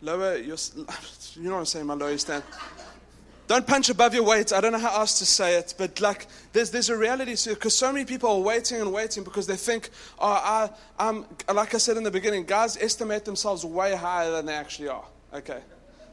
Lower 0.00 0.36
your, 0.36 0.56
you 1.34 1.42
know 1.42 1.54
what 1.54 1.58
I'm 1.58 1.66
saying, 1.66 1.86
my 1.86 1.94
lower 1.94 2.16
stand. 2.18 2.44
Don't 3.48 3.66
punch 3.66 3.88
above 3.88 4.12
your 4.12 4.24
weight. 4.24 4.52
I 4.52 4.60
don't 4.60 4.72
know 4.72 4.78
how 4.78 5.00
else 5.00 5.18
to 5.20 5.26
say 5.26 5.56
it, 5.56 5.72
but 5.78 6.02
like 6.02 6.26
there's 6.52 6.70
there's 6.70 6.90
a 6.90 6.96
reality 6.96 7.34
to 7.34 7.52
it 7.52 7.54
because 7.54 7.74
so 7.74 7.90
many 7.90 8.04
people 8.04 8.28
are 8.28 8.40
waiting 8.40 8.78
and 8.78 8.92
waiting 8.92 9.24
because 9.24 9.46
they 9.46 9.56
think, 9.56 9.88
oh, 10.18 10.26
I, 10.28 10.68
I'm 10.98 11.24
like 11.52 11.74
I 11.74 11.78
said 11.78 11.96
in 11.96 12.02
the 12.02 12.10
beginning, 12.10 12.44
guys 12.44 12.76
estimate 12.76 13.24
themselves 13.24 13.64
way 13.64 13.96
higher 13.96 14.30
than 14.30 14.44
they 14.44 14.52
actually 14.52 14.88
are. 14.88 15.04
Okay, 15.32 15.60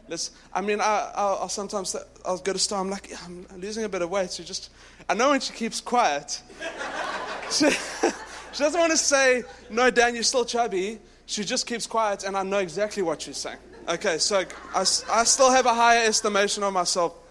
let's. 0.08 0.32
I 0.54 0.62
mean, 0.62 0.80
I, 0.80 1.12
I'll, 1.14 1.40
I'll 1.42 1.50
sometimes 1.50 1.94
I'll 2.26 2.38
go 2.38 2.54
to 2.54 2.60
store. 2.60 2.80
I'm 2.80 2.90
like, 2.90 3.10
yeah, 3.10 3.18
I'm 3.26 3.46
losing 3.58 3.84
a 3.84 3.90
bit 3.90 4.02
of 4.02 4.10
weight. 4.10 4.32
She 4.32 4.46
just, 4.46 4.72
I 5.10 5.14
know 5.14 5.32
when 5.32 5.42
she 5.42 5.52
keeps 5.52 5.82
quiet. 5.82 6.42
she, 7.52 7.70
she 7.70 8.64
doesn't 8.64 8.80
want 8.80 8.92
to 8.92 8.98
say, 8.98 9.44
no, 9.70 9.92
Dan, 9.92 10.14
you're 10.14 10.24
still 10.24 10.46
chubby. 10.46 11.00
She 11.26 11.44
just 11.44 11.68
keeps 11.68 11.86
quiet, 11.86 12.24
and 12.24 12.38
I 12.38 12.44
know 12.44 12.60
exactly 12.60 13.04
what 13.04 13.24
she's 13.24 13.38
saying. 13.38 13.58
Okay, 13.90 14.20
so 14.20 14.46
I, 14.74 14.80
I 14.80 15.24
still 15.26 15.52
have 15.52 15.66
a 15.66 15.74
higher 15.74 16.08
estimation 16.08 16.64
of 16.64 16.72
myself. 16.72 17.24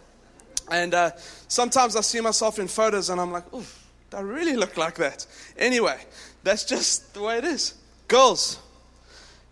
And 0.70 0.94
uh, 0.94 1.10
sometimes 1.48 1.96
I 1.96 2.00
see 2.00 2.20
myself 2.20 2.58
in 2.58 2.68
photos 2.68 3.10
and 3.10 3.20
I'm 3.20 3.32
like, 3.32 3.52
oof, 3.52 3.86
do 4.10 4.16
I 4.16 4.20
really 4.20 4.56
look 4.56 4.76
like 4.76 4.96
that? 4.96 5.26
Anyway, 5.56 5.98
that's 6.42 6.64
just 6.64 7.14
the 7.14 7.22
way 7.22 7.38
it 7.38 7.44
is. 7.44 7.74
Girls, 8.08 8.58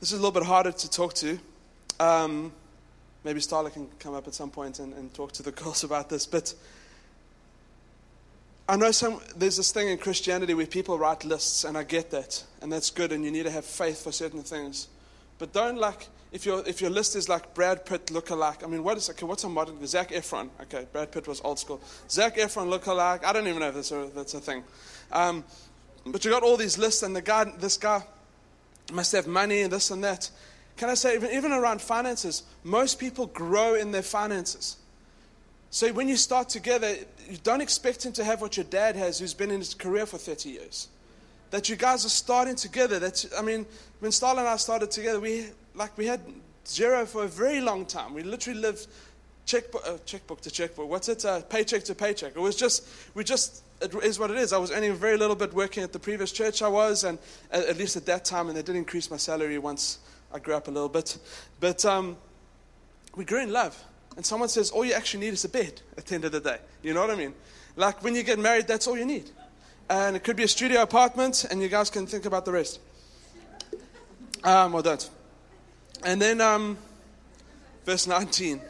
this 0.01 0.13
is 0.13 0.19
a 0.19 0.23
little 0.23 0.33
bit 0.33 0.45
harder 0.45 0.73
to 0.73 0.91
talk 0.91 1.15
to. 1.15 1.39
Um, 2.01 2.53
maybe 3.25 3.41
Starla 3.41 3.73
can 3.73 3.89
come 3.99 4.15
up 4.15 4.27
at 4.27 4.35
some 4.35 4.51
point 4.51 4.79
and, 4.79 4.93
and 4.95 5.13
talk 5.15 5.33
to 5.33 5.43
the 5.43 5.53
girls 5.63 5.85
about 5.85 6.09
this. 6.09 6.27
But 6.27 6.55
I 8.69 8.77
know 8.77 8.91
some, 8.91 9.21
there's 9.37 9.57
this 9.57 9.73
thing 9.73 9.89
in 9.89 9.99
Christianity 9.99 10.55
where 10.55 10.67
people 10.67 10.99
write 10.99 11.25
lists, 11.25 11.65
and 11.65 11.77
I 11.77 11.83
get 11.83 12.11
that, 12.13 12.43
and 12.61 12.73
that's 12.73 12.91
good, 12.91 13.13
and 13.13 13.25
you 13.25 13.31
need 13.31 13.43
to 13.45 13.51
have 13.51 13.65
faith 13.65 14.03
for 14.03 14.13
certain 14.13 14.43
things. 14.43 14.89
But 15.39 15.53
don't 15.53 15.77
like 15.77 16.09
if 16.33 16.47
your 16.47 16.67
if 16.67 16.81
your 16.81 16.91
list 16.91 17.15
is 17.15 17.29
like 17.29 17.55
Brad 17.55 17.85
Pitt 17.85 18.11
look-alike. 18.11 18.65
I 18.65 18.67
mean, 18.67 18.83
what 18.83 18.97
is 18.97 19.09
okay? 19.11 19.27
What's 19.27 19.45
a 19.45 19.49
modern 19.49 19.87
Zac 19.87 20.11
Efron? 20.11 20.49
Okay, 20.63 20.87
Brad 20.91 21.13
Pitt 21.13 21.29
was 21.29 21.41
old 21.43 21.59
school. 21.59 21.81
Zac 22.09 22.37
Efron 22.37 22.69
look-alike. 22.69 23.25
I 23.25 23.33
don't 23.33 23.47
even 23.47 23.61
know 23.61 23.69
if 23.69 23.75
that's 23.75 23.93
a, 23.93 24.11
that's 24.15 24.35
a 24.35 24.41
thing. 24.41 24.65
Um, 25.13 25.45
but 26.07 26.25
you 26.25 26.31
got 26.31 26.43
all 26.43 26.57
these 26.57 26.79
lists, 26.79 27.03
and 27.03 27.15
the 27.15 27.23
guy, 27.23 27.45
this 27.59 27.77
guy, 27.77 28.03
must 28.93 29.13
have 29.13 29.27
money 29.27 29.61
and 29.61 29.73
this 29.73 29.91
and 29.91 30.03
that. 30.03 30.31
Can 30.77 30.89
I 30.89 30.95
say, 30.95 31.15
even, 31.15 31.31
even 31.31 31.53
around 31.53 31.81
finances, 31.81 32.45
most 32.65 32.99
people 32.99 33.27
grow 33.27 33.75
in 33.75 33.93
their 33.93 34.03
finances. 34.03 34.79
So 35.71 35.93
when 35.93 36.09
you 36.09 36.17
start 36.17 36.49
together, 36.49 36.97
you 37.29 37.37
don't 37.43 37.61
expect 37.61 38.05
him 38.05 38.13
to 38.15 38.25
have 38.25 38.41
what 38.41 38.57
your 38.57 38.65
dad 38.65 38.97
has, 38.97 39.19
who's 39.19 39.35
been 39.35 39.51
in 39.51 39.61
his 39.61 39.75
career 39.75 40.07
for 40.07 40.19
30 40.19 40.49
years. 40.51 40.89
That 41.53 41.69
you 41.69 41.77
guys 41.77 42.05
are 42.05 42.09
starting 42.09 42.57
together. 42.57 42.99
That 42.99 43.25
I 43.39 43.43
mean, 43.43 43.65
when 44.01 44.11
Starla 44.11 44.39
and 44.39 44.49
I 44.49 44.57
started 44.57 44.91
together, 44.91 45.21
we 45.21 45.47
like 45.75 45.97
we 45.97 46.07
had 46.07 46.21
zero 46.67 47.07
for 47.07 47.25
a 47.25 47.29
very 47.29 47.61
long 47.61 47.87
time. 47.87 48.15
We 48.15 48.25
literally 48.25 48.59
lived 48.59 48.89
checkbook, 49.47 49.83
uh, 49.87 49.99
checkbook 50.05 50.41
to 50.41 50.51
checkbook. 50.51 50.89
What's 50.89 51.09
it? 51.09 51.25
Uh, 51.25 51.43
paycheck 51.43 51.85
to 51.85 51.95
paycheck. 51.95 52.35
It 52.35 52.41
was 52.41 52.57
just 52.57 52.89
we 53.15 53.23
just 53.23 53.63
it 53.81 53.95
is 54.03 54.19
what 54.19 54.31
it 54.33 54.39
is. 54.39 54.53
I 54.53 54.59
was 54.59 54.73
earning 54.73 54.95
very 54.95 55.17
little 55.17 55.37
bit 55.37 55.53
working 55.55 55.85
at 55.85 55.93
the 55.93 56.01
previous 56.01 56.33
church 56.33 56.63
I 56.63 56.69
was, 56.69 57.05
and 57.05 57.19
at, 57.53 57.67
at 57.67 57.77
least 57.77 57.97
at 57.97 58.07
that 58.07 58.25
time, 58.25 58.49
and 58.49 58.57
they 58.57 58.63
did 58.63 58.75
increase 58.75 59.11
my 59.11 59.17
salary 59.17 59.59
once 59.59 59.99
I 60.35 60.41
grew 60.41 60.55
up 60.55 60.67
a 60.67 60.71
little 60.71 60.89
bit. 60.89 61.19
But 61.61 61.85
um, 61.85 62.17
we 63.15 63.25
grew 63.25 63.43
in 63.43 63.53
love. 63.53 63.81
And 64.17 64.25
someone 64.27 64.49
says, 64.49 64.71
all 64.71 64.85
you 64.85 64.93
actually 64.93 65.25
need 65.25 65.33
is 65.33 65.45
a 65.45 65.49
bed 65.49 65.81
at 65.97 66.07
the 66.07 66.15
end 66.15 66.25
of 66.25 66.33
the 66.33 66.41
day. 66.41 66.59
You 66.83 66.93
know 66.93 67.01
what 67.01 67.11
I 67.11 67.15
mean? 67.15 67.35
Like 67.77 68.03
when 68.05 68.15
you 68.15 68.23
get 68.23 68.39
married, 68.39 68.67
that's 68.67 68.87
all 68.87 68.99
you 68.99 69.07
need. 69.07 69.31
And 69.93 70.17
it 70.17 70.25
could 70.25 70.37
be 70.37 70.43
a 70.43 70.49
studio 70.49 70.81
apartment, 70.81 71.45
and 71.51 71.61
you 71.61 71.69
guys 71.69 71.91
can 71.91 72.07
think 72.07 72.25
about 72.25 72.47
the 72.47 72.53
rest. 72.53 72.81
Um, 74.43 74.75
or 74.75 74.81
don't. 74.81 75.11
And 76.03 76.21
then, 76.21 76.41
um, 76.41 76.79
verse 77.85 78.07
19. 78.07 78.63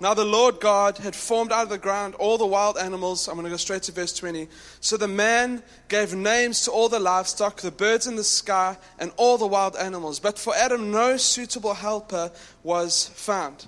Now 0.00 0.14
the 0.14 0.24
Lord 0.24 0.58
God 0.58 0.96
had 0.96 1.14
formed 1.14 1.52
out 1.52 1.64
of 1.64 1.68
the 1.68 1.76
ground 1.76 2.14
all 2.14 2.38
the 2.38 2.46
wild 2.46 2.78
animals. 2.78 3.28
I'm 3.28 3.34
going 3.34 3.44
to 3.44 3.50
go 3.50 3.58
straight 3.58 3.82
to 3.82 3.92
verse 3.92 4.16
20. 4.16 4.48
So 4.80 4.96
the 4.96 5.06
man 5.06 5.62
gave 5.88 6.14
names 6.14 6.64
to 6.64 6.70
all 6.70 6.88
the 6.88 6.98
livestock, 6.98 7.60
the 7.60 7.70
birds 7.70 8.06
in 8.06 8.16
the 8.16 8.24
sky, 8.24 8.78
and 8.98 9.12
all 9.18 9.36
the 9.36 9.46
wild 9.46 9.76
animals. 9.76 10.18
But 10.18 10.38
for 10.38 10.56
Adam, 10.56 10.90
no 10.90 11.18
suitable 11.18 11.74
helper 11.74 12.32
was 12.62 13.08
found. 13.08 13.66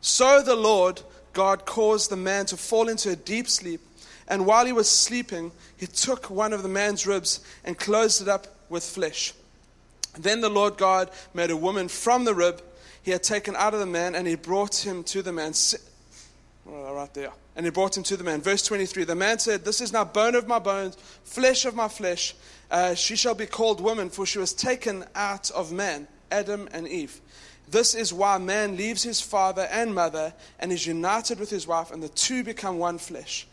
So 0.00 0.40
the 0.40 0.56
Lord 0.56 1.02
God 1.34 1.66
caused 1.66 2.10
the 2.10 2.16
man 2.16 2.46
to 2.46 2.56
fall 2.56 2.88
into 2.88 3.10
a 3.10 3.16
deep 3.16 3.46
sleep, 3.46 3.82
and 4.28 4.46
while 4.46 4.66
he 4.66 4.72
was 4.72 4.88
sleeping, 4.88 5.52
he 5.76 5.86
took 5.86 6.30
one 6.30 6.52
of 6.52 6.62
the 6.62 6.68
man's 6.68 7.06
ribs 7.06 7.40
and 7.64 7.78
closed 7.78 8.22
it 8.22 8.28
up 8.28 8.46
with 8.68 8.84
flesh. 8.84 9.32
Then 10.18 10.40
the 10.40 10.48
Lord 10.48 10.76
God 10.76 11.10
made 11.34 11.50
a 11.50 11.56
woman 11.56 11.88
from 11.88 12.24
the 12.24 12.34
rib 12.34 12.62
he 13.06 13.12
had 13.12 13.22
taken 13.22 13.54
out 13.54 13.72
of 13.72 13.78
the 13.78 13.86
man, 13.86 14.16
and 14.16 14.26
he 14.26 14.34
brought 14.34 14.84
him 14.84 15.04
to 15.04 15.22
the 15.22 15.32
man. 15.32 15.52
Right 16.64 17.14
there. 17.14 17.30
And 17.54 17.64
he 17.64 17.70
brought 17.70 17.96
him 17.96 18.02
to 18.02 18.16
the 18.16 18.24
man. 18.24 18.40
Verse 18.40 18.64
23 18.64 19.04
The 19.04 19.14
man 19.14 19.38
said, 19.38 19.64
This 19.64 19.80
is 19.80 19.92
now 19.92 20.04
bone 20.04 20.34
of 20.34 20.48
my 20.48 20.58
bones, 20.58 20.96
flesh 21.22 21.64
of 21.66 21.76
my 21.76 21.86
flesh. 21.86 22.34
Uh, 22.68 22.94
she 22.94 23.14
shall 23.14 23.36
be 23.36 23.46
called 23.46 23.80
woman, 23.80 24.10
for 24.10 24.26
she 24.26 24.40
was 24.40 24.52
taken 24.52 25.04
out 25.14 25.52
of 25.52 25.70
man, 25.70 26.08
Adam 26.32 26.68
and 26.72 26.88
Eve. 26.88 27.20
This 27.68 27.94
is 27.94 28.12
why 28.12 28.38
man 28.38 28.76
leaves 28.76 29.04
his 29.04 29.20
father 29.20 29.68
and 29.70 29.94
mother 29.94 30.34
and 30.58 30.72
is 30.72 30.84
united 30.84 31.38
with 31.38 31.50
his 31.50 31.64
wife, 31.64 31.92
and 31.92 32.02
the 32.02 32.08
two 32.08 32.42
become 32.42 32.78
one 32.78 32.98
flesh. 32.98 33.46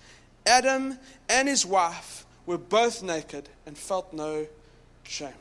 Adam 0.46 0.98
and 1.30 1.48
his 1.48 1.66
wife 1.66 2.26
were 2.46 2.58
both 2.58 3.02
naked 3.02 3.50
and 3.66 3.78
felt 3.78 4.14
no 4.14 4.48
shame. 5.04 5.34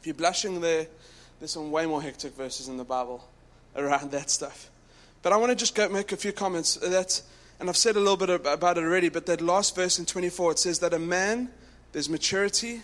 If 0.00 0.06
you're 0.06 0.14
blushing 0.14 0.60
there, 0.60 0.86
there's 1.38 1.52
some 1.52 1.70
way 1.70 1.86
more 1.86 2.02
hectic 2.02 2.34
verses 2.34 2.68
in 2.68 2.76
the 2.76 2.84
Bible 2.84 3.26
around 3.76 4.10
that 4.12 4.30
stuff. 4.30 4.70
But 5.22 5.32
I 5.32 5.36
want 5.36 5.50
to 5.50 5.56
just 5.56 5.74
go 5.74 5.88
make 5.88 6.12
a 6.12 6.16
few 6.16 6.32
comments. 6.32 6.82
Uh, 6.82 6.88
that, 6.90 7.20
and 7.60 7.68
I've 7.68 7.76
said 7.76 7.96
a 7.96 8.00
little 8.00 8.16
bit 8.16 8.30
about 8.30 8.78
it 8.78 8.84
already, 8.84 9.08
but 9.08 9.26
that 9.26 9.40
last 9.40 9.74
verse 9.74 9.98
in 9.98 10.06
24, 10.06 10.52
it 10.52 10.58
says 10.58 10.78
that 10.78 10.94
a 10.94 10.98
man, 10.98 11.50
there's 11.92 12.08
maturity, 12.08 12.82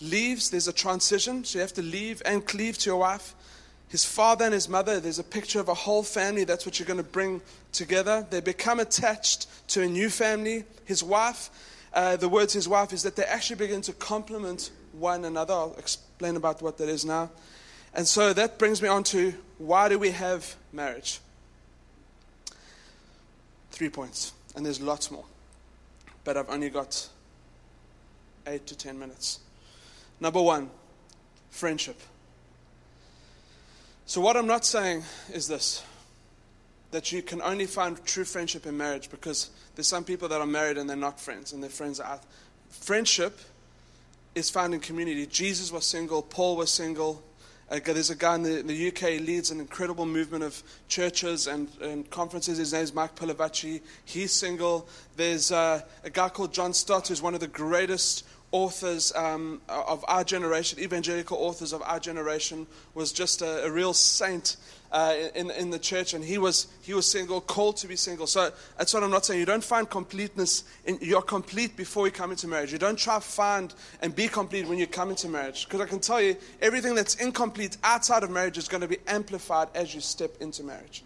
leaves, 0.00 0.50
there's 0.50 0.68
a 0.68 0.72
transition, 0.72 1.44
so 1.44 1.58
you 1.58 1.62
have 1.62 1.72
to 1.74 1.82
leave 1.82 2.22
and 2.24 2.46
cleave 2.46 2.78
to 2.78 2.90
your 2.90 2.98
wife 2.98 3.34
his 3.90 4.04
father 4.04 4.44
and 4.44 4.54
his 4.54 4.68
mother, 4.68 5.00
there's 5.00 5.18
a 5.18 5.24
picture 5.24 5.58
of 5.58 5.68
a 5.68 5.74
whole 5.74 6.04
family. 6.04 6.44
That's 6.44 6.64
what 6.64 6.78
you're 6.78 6.86
going 6.86 6.98
to 6.98 7.02
bring 7.02 7.42
together. 7.72 8.24
They 8.30 8.40
become 8.40 8.78
attached 8.78 9.48
to 9.70 9.82
a 9.82 9.86
new 9.86 10.08
family. 10.08 10.62
His 10.84 11.02
wife, 11.02 11.50
uh, 11.92 12.14
the 12.14 12.28
word 12.28 12.50
to 12.50 12.58
his 12.58 12.68
wife 12.68 12.92
is 12.92 13.02
that 13.02 13.16
they 13.16 13.24
actually 13.24 13.56
begin 13.56 13.80
to 13.82 13.92
complement 13.92 14.70
one 14.92 15.24
another. 15.24 15.54
I'll 15.54 15.74
explain 15.76 16.36
about 16.36 16.62
what 16.62 16.78
that 16.78 16.88
is 16.88 17.04
now. 17.04 17.30
And 17.92 18.06
so 18.06 18.32
that 18.32 18.60
brings 18.60 18.80
me 18.80 18.88
on 18.88 19.02
to 19.04 19.34
why 19.58 19.88
do 19.88 19.98
we 19.98 20.12
have 20.12 20.54
marriage? 20.72 21.18
Three 23.72 23.88
points. 23.88 24.32
And 24.54 24.64
there's 24.64 24.80
lots 24.80 25.10
more. 25.10 25.24
But 26.22 26.36
I've 26.36 26.48
only 26.48 26.70
got 26.70 27.08
eight 28.46 28.68
to 28.68 28.76
ten 28.76 29.00
minutes. 29.00 29.40
Number 30.20 30.40
one, 30.40 30.70
friendship. 31.50 32.00
So, 34.10 34.20
what 34.20 34.36
I'm 34.36 34.48
not 34.48 34.64
saying 34.64 35.04
is 35.32 35.46
this 35.46 35.84
that 36.90 37.12
you 37.12 37.22
can 37.22 37.40
only 37.42 37.66
find 37.66 38.04
true 38.04 38.24
friendship 38.24 38.66
in 38.66 38.76
marriage 38.76 39.08
because 39.08 39.50
there's 39.76 39.86
some 39.86 40.02
people 40.02 40.26
that 40.30 40.40
are 40.40 40.48
married 40.48 40.78
and 40.78 40.90
they're 40.90 40.96
not 40.96 41.20
friends 41.20 41.52
and 41.52 41.62
their 41.62 41.70
friends 41.70 42.00
are 42.00 42.14
out. 42.14 42.24
Friendship 42.70 43.38
is 44.34 44.50
found 44.50 44.74
in 44.74 44.80
community. 44.80 45.26
Jesus 45.26 45.70
was 45.70 45.84
single, 45.84 46.22
Paul 46.22 46.56
was 46.56 46.72
single. 46.72 47.22
Uh, 47.70 47.78
there's 47.84 48.10
a 48.10 48.16
guy 48.16 48.34
in 48.34 48.42
the, 48.42 48.58
in 48.58 48.66
the, 48.66 48.88
UK 48.88 49.20
leads 49.20 49.52
an 49.52 49.60
incredible 49.60 50.04
movement 50.04 50.42
of 50.42 50.60
churches 50.88 51.46
and, 51.46 51.68
and 51.80 52.10
conferences. 52.10 52.58
His 52.58 52.72
name 52.72 52.82
is 52.82 52.92
Mike 52.92 53.14
Pilavachi. 53.14 53.80
He's 54.04 54.32
single. 54.32 54.88
There's 55.14 55.52
uh, 55.52 55.82
a 56.02 56.10
guy 56.10 56.30
called 56.30 56.52
John 56.52 56.72
Stott 56.72 57.06
who's 57.06 57.22
one 57.22 57.34
of 57.34 57.40
the 57.40 57.46
greatest 57.46 58.26
authors 58.52 59.12
um, 59.14 59.60
of 59.68 60.04
our 60.08 60.24
generation, 60.24 60.78
evangelical 60.80 61.36
authors 61.38 61.72
of 61.72 61.82
our 61.82 62.00
generation, 62.00 62.66
was 62.94 63.12
just 63.12 63.42
a, 63.42 63.64
a 63.64 63.70
real 63.70 63.94
saint 63.94 64.56
uh, 64.92 65.14
in, 65.34 65.50
in 65.52 65.70
the 65.70 65.78
church, 65.78 66.14
and 66.14 66.24
he 66.24 66.36
was, 66.36 66.66
he 66.82 66.92
was 66.92 67.08
single, 67.08 67.40
called 67.40 67.76
to 67.76 67.86
be 67.86 67.94
single. 67.94 68.26
So 68.26 68.50
that's 68.76 68.92
what 68.92 69.04
I'm 69.04 69.10
not 69.10 69.24
saying. 69.24 69.38
You 69.38 69.46
don't 69.46 69.62
find 69.62 69.88
completeness, 69.88 70.64
in, 70.84 70.98
you're 71.00 71.22
complete 71.22 71.76
before 71.76 72.06
you 72.06 72.12
come 72.12 72.32
into 72.32 72.48
marriage. 72.48 72.72
You 72.72 72.78
don't 72.78 72.98
try 72.98 73.16
to 73.16 73.20
find 73.20 73.72
and 74.02 74.14
be 74.14 74.26
complete 74.26 74.66
when 74.66 74.78
you 74.78 74.88
come 74.88 75.10
into 75.10 75.28
marriage. 75.28 75.66
Because 75.66 75.80
I 75.80 75.86
can 75.86 76.00
tell 76.00 76.20
you, 76.20 76.36
everything 76.60 76.96
that's 76.96 77.14
incomplete 77.16 77.76
outside 77.84 78.24
of 78.24 78.30
marriage 78.30 78.58
is 78.58 78.66
going 78.66 78.80
to 78.80 78.88
be 78.88 78.98
amplified 79.06 79.68
as 79.74 79.94
you 79.94 80.00
step 80.00 80.32
into 80.40 80.64
marriage. 80.64 81.04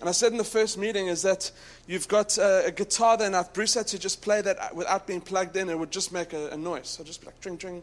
And 0.00 0.08
I 0.08 0.12
said 0.12 0.32
in 0.32 0.38
the 0.38 0.44
first 0.44 0.76
meeting 0.76 1.06
is 1.06 1.22
that 1.22 1.50
you've 1.86 2.08
got 2.08 2.36
a, 2.36 2.66
a 2.66 2.70
guitar 2.70 3.16
there 3.16 3.30
now. 3.30 3.40
If 3.40 3.52
Bruce 3.52 3.74
had 3.74 3.86
to 3.88 3.98
just 3.98 4.20
play 4.20 4.42
that 4.42 4.74
without 4.74 5.06
being 5.06 5.20
plugged 5.20 5.56
in, 5.56 5.70
it 5.70 5.78
would 5.78 5.90
just 5.90 6.12
make 6.12 6.32
a, 6.32 6.50
a 6.50 6.56
noise. 6.56 6.88
So 6.88 7.02
just 7.02 7.20
be 7.20 7.26
like, 7.26 7.40
tring, 7.40 7.56
tring. 7.56 7.82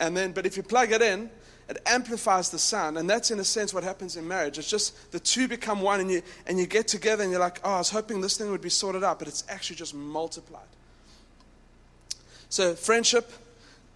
And 0.00 0.16
then, 0.16 0.32
but 0.32 0.44
if 0.44 0.56
you 0.56 0.62
plug 0.62 0.90
it 0.90 1.02
in, 1.02 1.30
it 1.68 1.80
amplifies 1.86 2.50
the 2.50 2.58
sound. 2.58 2.98
And 2.98 3.08
that's 3.08 3.30
in 3.30 3.38
a 3.38 3.44
sense 3.44 3.72
what 3.72 3.84
happens 3.84 4.16
in 4.16 4.26
marriage. 4.26 4.58
It's 4.58 4.68
just 4.68 5.12
the 5.12 5.20
two 5.20 5.46
become 5.46 5.80
one 5.80 6.00
and 6.00 6.10
you, 6.10 6.22
and 6.46 6.58
you 6.58 6.66
get 6.66 6.88
together 6.88 7.22
and 7.22 7.30
you're 7.30 7.40
like, 7.40 7.60
oh, 7.62 7.74
I 7.74 7.78
was 7.78 7.90
hoping 7.90 8.20
this 8.20 8.36
thing 8.36 8.50
would 8.50 8.60
be 8.60 8.68
sorted 8.68 9.04
out, 9.04 9.18
but 9.18 9.28
it's 9.28 9.44
actually 9.48 9.76
just 9.76 9.94
multiplied. 9.94 10.66
So 12.48 12.74
friendship, 12.74 13.30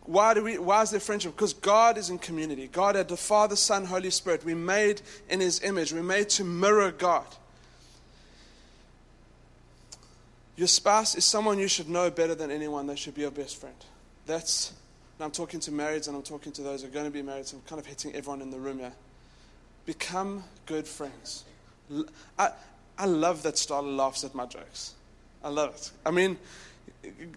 why, 0.05 0.35
do 0.35 0.45
we, 0.45 0.57
why 0.57 0.83
is 0.83 0.91
there 0.91 1.01
friendship? 1.01 1.33
Because 1.33 1.53
God 1.53 1.99
is 1.99 2.11
in 2.11 2.19
community. 2.19 2.69
God 2.69 2.95
had 2.95 3.09
the 3.09 3.17
Father, 3.17 3.57
Son, 3.57 3.85
Holy 3.85 4.11
Spirit. 4.11 4.45
We 4.45 4.55
made 4.55 5.03
in 5.29 5.41
His 5.41 5.63
image. 5.63 5.93
We're 5.93 6.05
made 6.05 6.29
to 6.31 6.45
mirror 6.45 6.93
God. 6.93 7.27
Your 10.57 10.69
spouse 10.69 11.15
is 11.15 11.25
someone 11.25 11.59
you 11.59 11.69
should 11.69 11.89
know 11.89 12.11
better 12.11 12.35
than 12.35 12.51
anyone. 12.51 12.87
They 12.87 12.97
should 12.97 13.15
be 13.15 13.23
your 13.23 13.31
best 13.31 13.61
friend. 13.61 13.77
That's, 14.25 14.73
I'm 15.21 15.31
talking 15.31 15.61
to 15.61 15.71
marrieds 15.71 16.09
and 16.09 16.17
I'm 16.17 16.23
talking 16.23 16.53
to 16.53 16.63
those 16.63 16.83
who 16.83 16.89
are 16.89 16.91
going 16.91 17.05
to 17.05 17.11
be 17.11 17.23
married, 17.23 17.47
so 17.47 17.59
I'm 17.59 17.63
kind 17.65 17.79
of 17.79 17.87
hitting 17.87 18.15
everyone 18.15 18.41
in 18.41 18.51
the 18.51 18.59
room 18.59 18.79
here. 18.79 18.93
Become 19.85 20.43
good 20.65 20.87
friends. 20.87 21.45
I, 22.39 22.51
I 22.99 23.05
love 23.05 23.43
that 23.43 23.55
Starla 23.55 23.95
laughs 23.95 24.25
at 24.25 24.35
my 24.35 24.47
jokes. 24.47 24.95
I 25.45 25.51
love 25.51 25.75
it. 25.75 25.91
I 26.05 26.11
mean, 26.11 26.39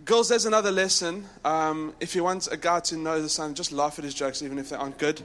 girls, 0.05 0.29
there's 0.29 0.45
another 0.45 0.71
lesson. 0.71 1.25
Um, 1.43 1.93
if 1.99 2.15
you 2.15 2.23
want 2.23 2.47
a 2.51 2.57
guy 2.57 2.79
to 2.79 2.97
know 2.97 3.21
the 3.21 3.29
son, 3.29 3.53
just 3.53 3.71
laugh 3.71 3.99
at 3.99 4.05
his 4.05 4.13
jokes, 4.13 4.41
even 4.41 4.57
if 4.57 4.69
they 4.69 4.77
aren't 4.77 4.97
good. 4.97 5.21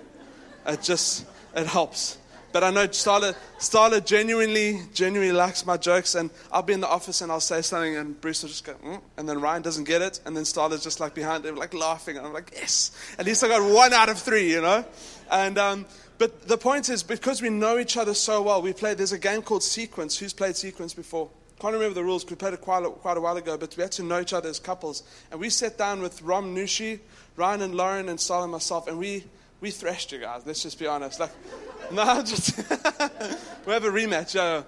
It 0.66 0.82
just, 0.82 1.26
it 1.54 1.66
helps. 1.66 2.18
But 2.54 2.62
I 2.62 2.70
know 2.70 2.87
Starla, 2.87 3.34
Starla 3.58 4.06
genuinely, 4.06 4.80
genuinely 4.94 5.34
likes 5.34 5.66
my 5.66 5.76
jokes, 5.76 6.14
and 6.14 6.30
I'll 6.52 6.62
be 6.62 6.73
in 6.73 6.80
the 6.80 6.88
office 6.88 7.20
and 7.20 7.32
I'll 7.32 7.40
say 7.40 7.62
something, 7.62 7.96
and 7.96 8.20
Bruce 8.20 8.42
will 8.42 8.49
just 8.49 8.64
go, 8.64 8.75
mm, 8.75 9.00
and 9.16 9.28
then 9.28 9.40
Ryan 9.40 9.62
doesn't 9.62 9.88
get 9.88 10.02
it, 10.02 10.20
and 10.25 10.37
then 10.37 10.44
Starla's 10.44 10.84
just 10.84 11.00
like 11.00 11.14
behind 11.14 11.44
him, 11.44 11.56
like 11.56 11.75
laughing, 11.75 12.16
and 12.16 12.25
I'm 12.25 12.32
like, 12.32 12.52
yes, 12.54 12.92
at 13.18 13.26
least 13.26 13.42
I 13.42 13.49
got 13.49 13.68
one 13.68 13.92
out 13.92 14.08
of 14.08 14.20
three, 14.20 14.52
you 14.52 14.61
know. 14.61 14.84
And 15.32 15.58
um, 15.58 15.84
but 16.16 16.46
the 16.46 16.56
point 16.56 16.88
is, 16.90 17.02
because 17.02 17.42
we 17.42 17.50
know 17.50 17.76
each 17.76 17.96
other 17.96 18.14
so 18.14 18.40
well, 18.42 18.62
we 18.62 18.73
play. 18.73 18.94
There's 18.94 19.11
a 19.11 19.18
game 19.18 19.42
called 19.42 19.64
Sequence. 19.64 20.16
Who's 20.16 20.32
played 20.32 20.54
Sequence 20.54 20.94
before? 20.94 21.30
Can't 21.58 21.75
remember 21.75 21.94
the 21.94 22.04
rules. 22.04 22.25
We 22.25 22.37
played 22.37 22.54
it 22.54 22.61
quite 22.61 22.84
a, 22.84 22.90
quite 22.90 23.16
a 23.16 23.20
while 23.20 23.37
ago, 23.37 23.58
but 23.58 23.76
we 23.76 23.82
had 23.82 23.90
to 23.92 24.04
know 24.04 24.20
each 24.20 24.32
other 24.32 24.49
as 24.49 24.61
couples. 24.61 25.02
And 25.32 25.40
we 25.40 25.50
sat 25.50 25.76
down 25.76 26.02
with 26.02 26.23
Rom 26.23 26.54
Nushi, 26.54 27.00
Ryan 27.34 27.62
and 27.62 27.75
Lauren, 27.75 28.08
and 28.08 28.16
Starla 28.16 28.44
and 28.44 28.52
myself, 28.52 28.87
and 28.87 28.96
we 28.96 29.25
we 29.64 29.71
thrashed 29.71 30.12
you 30.12 30.18
guys. 30.18 30.42
Let's 30.44 30.62
just 30.62 30.78
be 30.78 30.87
honest. 30.87 31.18
Like, 31.18 31.30
no, 31.90 32.23
just 32.23 32.59
we 33.66 33.73
have 33.73 33.85
a 33.85 33.88
rematch. 33.88 34.35
Yeah. 34.35 34.62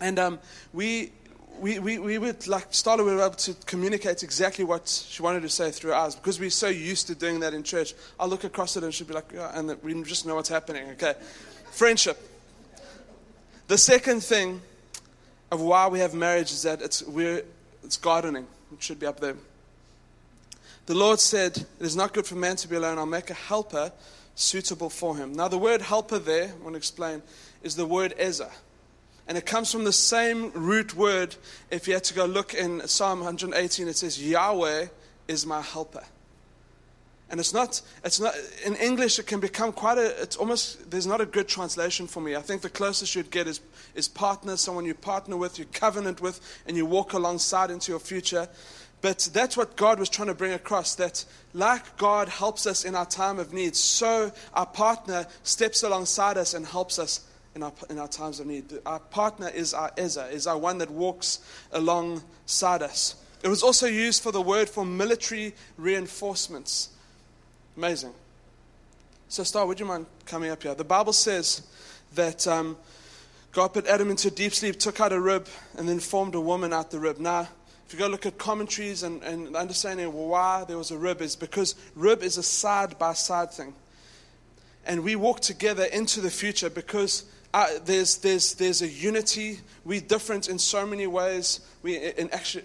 And 0.00 0.16
um, 0.20 0.38
we, 0.72 1.10
we, 1.58 1.80
we, 1.80 1.98
we 1.98 2.16
would 2.16 2.46
like 2.46 2.70
Starla, 2.70 2.98
we 2.98 3.12
were 3.12 3.20
able 3.20 3.34
to 3.34 3.54
communicate 3.66 4.22
exactly 4.22 4.64
what 4.64 4.86
she 4.86 5.22
wanted 5.22 5.42
to 5.42 5.48
say 5.48 5.72
through 5.72 5.92
ours 5.92 6.14
because 6.14 6.38
we're 6.38 6.50
so 6.50 6.68
used 6.68 7.08
to 7.08 7.16
doing 7.16 7.40
that 7.40 7.52
in 7.52 7.64
church. 7.64 7.94
I'll 8.20 8.28
look 8.28 8.44
across 8.44 8.76
it 8.76 8.84
and 8.84 8.94
she'll 8.94 9.08
be 9.08 9.14
like, 9.14 9.32
yeah, 9.34 9.58
and 9.58 9.76
we 9.82 10.00
just 10.04 10.24
know 10.24 10.36
what's 10.36 10.50
happening. 10.50 10.88
Okay, 10.90 11.14
friendship. 11.72 12.16
The 13.66 13.78
second 13.78 14.22
thing 14.22 14.62
of 15.50 15.60
why 15.60 15.88
we 15.88 15.98
have 15.98 16.14
marriage 16.14 16.52
is 16.52 16.62
that 16.62 16.80
it's 16.80 17.02
we're 17.02 17.42
it's 17.82 17.96
gardening. 17.96 18.46
It 18.72 18.80
should 18.80 19.00
be 19.00 19.06
up 19.06 19.18
there. 19.18 19.34
The 20.86 20.94
Lord 20.94 21.18
said, 21.18 21.56
It 21.56 21.66
is 21.80 21.96
not 21.96 22.12
good 22.12 22.26
for 22.26 22.36
man 22.36 22.56
to 22.56 22.68
be 22.68 22.76
alone. 22.76 22.98
I'll 22.98 23.06
make 23.06 23.30
a 23.30 23.34
helper 23.34 23.92
suitable 24.36 24.90
for 24.90 25.16
him. 25.16 25.32
Now, 25.32 25.48
the 25.48 25.58
word 25.58 25.82
helper 25.82 26.18
there, 26.18 26.48
I 26.48 26.62
want 26.62 26.74
to 26.74 26.78
explain, 26.78 27.22
is 27.62 27.74
the 27.74 27.86
word 27.86 28.14
Ezer. 28.18 28.50
And 29.26 29.36
it 29.36 29.44
comes 29.44 29.72
from 29.72 29.82
the 29.82 29.92
same 29.92 30.52
root 30.52 30.94
word. 30.94 31.34
If 31.70 31.88
you 31.88 31.94
had 31.94 32.04
to 32.04 32.14
go 32.14 32.24
look 32.24 32.54
in 32.54 32.86
Psalm 32.86 33.18
118, 33.20 33.88
it 33.88 33.96
says, 33.96 34.22
Yahweh 34.22 34.86
is 35.26 35.44
my 35.44 35.60
helper. 35.60 36.04
And 37.28 37.40
it's 37.40 37.52
not, 37.52 37.82
it's 38.04 38.20
not, 38.20 38.34
in 38.64 38.76
English, 38.76 39.18
it 39.18 39.26
can 39.26 39.40
become 39.40 39.72
quite 39.72 39.98
a, 39.98 40.22
it's 40.22 40.36
almost, 40.36 40.88
there's 40.92 41.08
not 41.08 41.20
a 41.20 41.26
good 41.26 41.48
translation 41.48 42.06
for 42.06 42.20
me. 42.20 42.36
I 42.36 42.40
think 42.40 42.62
the 42.62 42.70
closest 42.70 43.16
you'd 43.16 43.32
get 43.32 43.48
is, 43.48 43.60
is 43.96 44.06
partner, 44.06 44.56
someone 44.56 44.84
you 44.84 44.94
partner 44.94 45.36
with, 45.36 45.58
you 45.58 45.64
covenant 45.72 46.20
with, 46.20 46.40
and 46.68 46.76
you 46.76 46.86
walk 46.86 47.14
alongside 47.14 47.72
into 47.72 47.90
your 47.90 47.98
future. 47.98 48.48
But 49.02 49.28
that's 49.32 49.56
what 49.56 49.76
God 49.76 49.98
was 49.98 50.08
trying 50.08 50.28
to 50.28 50.34
bring 50.34 50.52
across 50.52 50.94
that, 50.96 51.24
like 51.52 51.96
God 51.96 52.28
helps 52.28 52.66
us 52.66 52.84
in 52.84 52.94
our 52.94 53.06
time 53.06 53.38
of 53.38 53.52
need, 53.52 53.76
so 53.76 54.32
our 54.54 54.66
partner 54.66 55.26
steps 55.42 55.82
alongside 55.82 56.38
us 56.38 56.54
and 56.54 56.66
helps 56.66 56.98
us 56.98 57.20
in 57.54 57.62
our, 57.62 57.72
in 57.88 57.98
our 57.98 58.08
times 58.08 58.40
of 58.40 58.46
need. 58.46 58.64
Our 58.84 58.98
partner 58.98 59.48
is 59.48 59.74
our 59.74 59.92
Ezer, 59.96 60.26
is 60.30 60.46
our 60.46 60.58
one 60.58 60.78
that 60.78 60.90
walks 60.90 61.40
alongside 61.72 62.82
us. 62.82 63.16
It 63.42 63.48
was 63.48 63.62
also 63.62 63.86
used 63.86 64.22
for 64.22 64.32
the 64.32 64.42
word 64.42 64.68
for 64.68 64.84
military 64.84 65.54
reinforcements. 65.76 66.88
Amazing. 67.76 68.12
So, 69.28 69.42
Star, 69.42 69.66
would 69.66 69.78
you 69.78 69.86
mind 69.86 70.06
coming 70.24 70.50
up 70.50 70.62
here? 70.62 70.74
The 70.74 70.84
Bible 70.84 71.12
says 71.12 71.62
that 72.14 72.46
um, 72.46 72.76
God 73.52 73.68
put 73.68 73.86
Adam 73.86 74.10
into 74.10 74.30
deep 74.30 74.52
sleep, 74.52 74.78
took 74.78 75.00
out 75.00 75.12
a 75.12 75.20
rib, 75.20 75.48
and 75.76 75.88
then 75.88 76.00
formed 76.00 76.34
a 76.34 76.40
woman 76.40 76.72
out 76.72 76.90
the 76.90 76.98
rib. 76.98 77.18
Now, 77.18 77.48
if 77.86 77.92
you 77.92 77.98
go 78.00 78.08
look 78.08 78.26
at 78.26 78.36
commentaries 78.36 79.04
and, 79.04 79.22
and 79.22 79.54
understanding 79.54 80.12
why 80.12 80.64
there 80.64 80.76
was 80.76 80.90
a 80.90 80.98
rib, 80.98 81.22
is 81.22 81.36
because 81.36 81.76
rib 81.94 82.22
is 82.22 82.36
a 82.36 82.42
side 82.42 82.98
by 82.98 83.12
side 83.12 83.52
thing. 83.52 83.74
And 84.84 85.04
we 85.04 85.14
walk 85.14 85.40
together 85.40 85.84
into 85.84 86.20
the 86.20 86.30
future 86.30 86.68
because 86.68 87.24
uh, 87.54 87.68
there's, 87.84 88.16
there's, 88.16 88.54
there's 88.54 88.82
a 88.82 88.88
unity. 88.88 89.60
We're 89.84 90.00
different 90.00 90.48
in 90.48 90.58
so 90.58 90.84
many 90.84 91.06
ways. 91.06 91.60
We, 91.82 91.96
in 91.96 92.28
actually, 92.30 92.64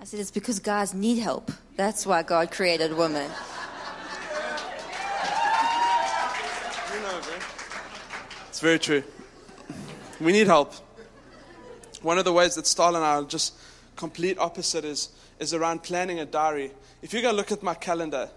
I 0.00 0.04
said 0.04 0.20
it's 0.20 0.30
because 0.30 0.60
guys 0.60 0.94
need 0.94 1.18
help. 1.18 1.50
That's 1.76 2.06
why 2.06 2.22
God 2.22 2.50
created 2.50 2.96
women. 2.96 3.30
You 6.94 7.00
know, 7.02 7.20
It's 8.48 8.60
very 8.60 8.78
true. 8.78 9.02
We 10.20 10.32
need 10.32 10.46
help. 10.46 10.74
One 12.08 12.16
of 12.16 12.24
the 12.24 12.32
ways 12.32 12.54
that 12.54 12.64
Starla 12.64 12.94
and 12.94 13.04
I 13.04 13.16
are 13.16 13.22
just 13.22 13.52
complete 13.94 14.38
opposite 14.38 14.82
is, 14.82 15.10
is 15.38 15.52
around 15.52 15.82
planning 15.82 16.20
a 16.20 16.24
diary. 16.24 16.70
If 17.02 17.12
you 17.12 17.20
go 17.20 17.32
look 17.32 17.52
at 17.52 17.62
my 17.62 17.74
calendar, 17.74 18.30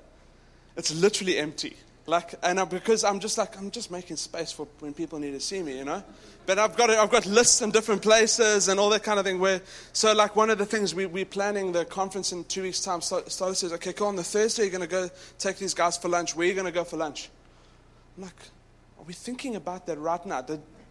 it's 0.76 0.94
literally 0.94 1.38
empty. 1.38 1.78
Like, 2.06 2.36
and 2.44 2.60
I, 2.60 2.66
because 2.66 3.06
I'm 3.06 3.22
just 3.22 3.38
like, 3.38 3.58
I'm 3.58 3.72
just 3.72 3.90
making 3.90 4.18
space 4.18 4.52
for 4.52 4.68
when 4.82 4.94
people 4.94 5.20
need 5.20 5.32
to 5.32 5.40
see 5.40 5.64
me, 5.64 5.78
you 5.78 5.86
know? 5.86 6.04
But 6.46 6.60
I've 6.60 6.76
got, 6.76 6.90
I've 6.90 7.10
got 7.10 7.26
lists 7.26 7.62
in 7.62 7.72
different 7.72 8.02
places 8.02 8.68
and 8.68 8.78
all 8.78 8.90
that 8.90 9.04
kind 9.04 9.18
of 9.20 9.24
thing. 9.26 9.40
Where, 9.40 9.62
so, 9.94 10.12
like, 10.12 10.36
one 10.36 10.50
of 10.50 10.58
the 10.58 10.66
things 10.66 10.94
we, 10.94 11.06
we're 11.06 11.24
planning 11.24 11.72
the 11.72 11.86
conference 11.86 12.34
in 12.34 12.44
two 12.44 12.64
weeks' 12.64 12.82
time. 12.82 13.00
Starla 13.00 13.56
says, 13.56 13.72
okay, 13.72 13.94
cool, 13.94 14.08
on 14.08 14.18
the 14.18 14.24
Thursday, 14.26 14.64
you're 14.64 14.72
going 14.72 14.82
to 14.82 14.88
go 14.88 15.10
take 15.40 15.56
these 15.56 15.74
guys 15.74 15.98
for 15.98 16.10
lunch. 16.10 16.36
Where 16.36 16.46
are 16.46 16.50
you 16.50 16.56
going 16.56 16.66
to 16.66 16.74
go 16.74 16.84
for 16.84 16.98
lunch? 16.98 17.30
I'm 18.18 18.24
like, 18.24 18.36
are 19.00 19.06
we 19.06 19.14
thinking 19.14 19.56
about 19.56 19.88
that 19.88 19.98
right 19.98 20.26
now? 20.26 20.42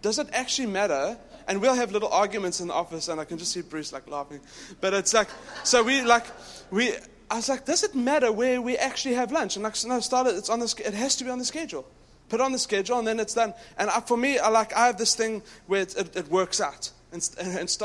Does 0.02 0.18
it 0.18 0.28
actually 0.32 0.66
matter? 0.66 1.18
And 1.48 1.60
we'll 1.60 1.74
have 1.74 1.90
little 1.90 2.08
arguments 2.10 2.60
in 2.60 2.68
the 2.68 2.74
office, 2.74 3.08
and 3.08 3.20
I 3.20 3.24
can 3.24 3.38
just 3.38 3.52
see 3.52 3.62
Bruce 3.62 3.92
like 3.92 4.08
laughing. 4.08 4.40
But 4.80 4.94
it's 4.94 5.12
like, 5.12 5.28
so 5.64 5.82
we 5.82 6.02
like, 6.02 6.24
we, 6.70 6.92
I 7.30 7.36
was 7.36 7.48
like, 7.48 7.64
does 7.64 7.82
it 7.82 7.94
matter 7.94 8.30
where 8.30 8.62
we 8.62 8.76
actually 8.76 9.14
have 9.14 9.32
lunch? 9.32 9.56
And 9.56 9.64
like, 9.64 9.74
no, 9.84 10.00
started, 10.00 10.36
it's 10.36 10.48
on 10.48 10.60
the, 10.60 10.82
it 10.84 10.94
has 10.94 11.16
to 11.16 11.24
be 11.24 11.30
on 11.30 11.38
the 11.38 11.44
schedule. 11.44 11.86
Put 12.28 12.40
on 12.40 12.52
the 12.52 12.58
schedule, 12.58 12.98
and 12.98 13.06
then 13.06 13.18
it's 13.18 13.34
done. 13.34 13.52
And 13.76 13.90
I, 13.90 14.00
for 14.00 14.16
me, 14.16 14.38
I 14.38 14.48
like, 14.48 14.72
I 14.76 14.86
have 14.86 14.96
this 14.96 15.16
thing 15.16 15.42
where 15.66 15.82
it, 15.82 15.96
it, 15.96 16.16
it 16.16 16.28
works 16.28 16.60
out. 16.60 16.90
And, 17.12 17.28
and 17.40 17.78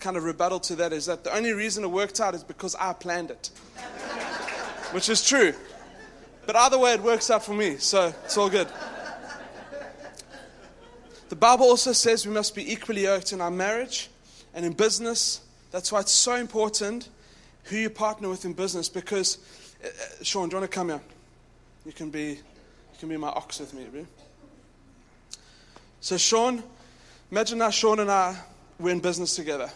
kind 0.00 0.16
of 0.16 0.24
rebuttal 0.24 0.60
to 0.60 0.76
that 0.76 0.94
is 0.94 1.06
that 1.06 1.24
the 1.24 1.36
only 1.36 1.52
reason 1.52 1.84
it 1.84 1.90
worked 1.90 2.18
out 2.20 2.34
is 2.34 2.42
because 2.42 2.74
I 2.76 2.94
planned 2.94 3.30
it, 3.30 3.50
which 4.92 5.10
is 5.10 5.22
true. 5.22 5.52
But 6.46 6.56
either 6.56 6.78
way, 6.78 6.94
it 6.94 7.02
works 7.02 7.30
out 7.30 7.44
for 7.44 7.52
me, 7.52 7.76
so 7.76 8.14
it's 8.24 8.36
all 8.38 8.48
good. 8.48 8.68
The 11.32 11.36
Bible 11.36 11.64
also 11.64 11.92
says 11.92 12.26
we 12.26 12.34
must 12.34 12.54
be 12.54 12.70
equally 12.70 13.04
yoked 13.04 13.32
in 13.32 13.40
our 13.40 13.50
marriage 13.50 14.10
and 14.52 14.66
in 14.66 14.74
business. 14.74 15.40
That's 15.70 15.90
why 15.90 16.00
it's 16.00 16.12
so 16.12 16.34
important 16.34 17.08
who 17.64 17.78
you 17.78 17.88
partner 17.88 18.28
with 18.28 18.44
in 18.44 18.52
business 18.52 18.90
because, 18.90 19.38
uh, 19.82 19.86
uh 19.86 20.24
Sean, 20.24 20.50
do 20.50 20.56
you 20.56 20.60
want 20.60 20.70
to 20.70 20.74
come 20.74 20.90
here? 20.90 21.00
You 21.86 21.92
can 21.92 22.10
be, 22.10 22.32
you 22.32 22.98
can 22.98 23.08
be 23.08 23.16
my 23.16 23.30
ox 23.30 23.60
with 23.60 23.72
me, 23.72 23.86
bro. 23.90 24.06
So, 26.02 26.18
Sean, 26.18 26.62
imagine 27.30 27.56
now 27.60 27.70
Sean 27.70 28.00
and 28.00 28.10
I, 28.10 28.36
we're 28.78 28.92
in 28.92 29.00
business 29.00 29.34
together. 29.34 29.70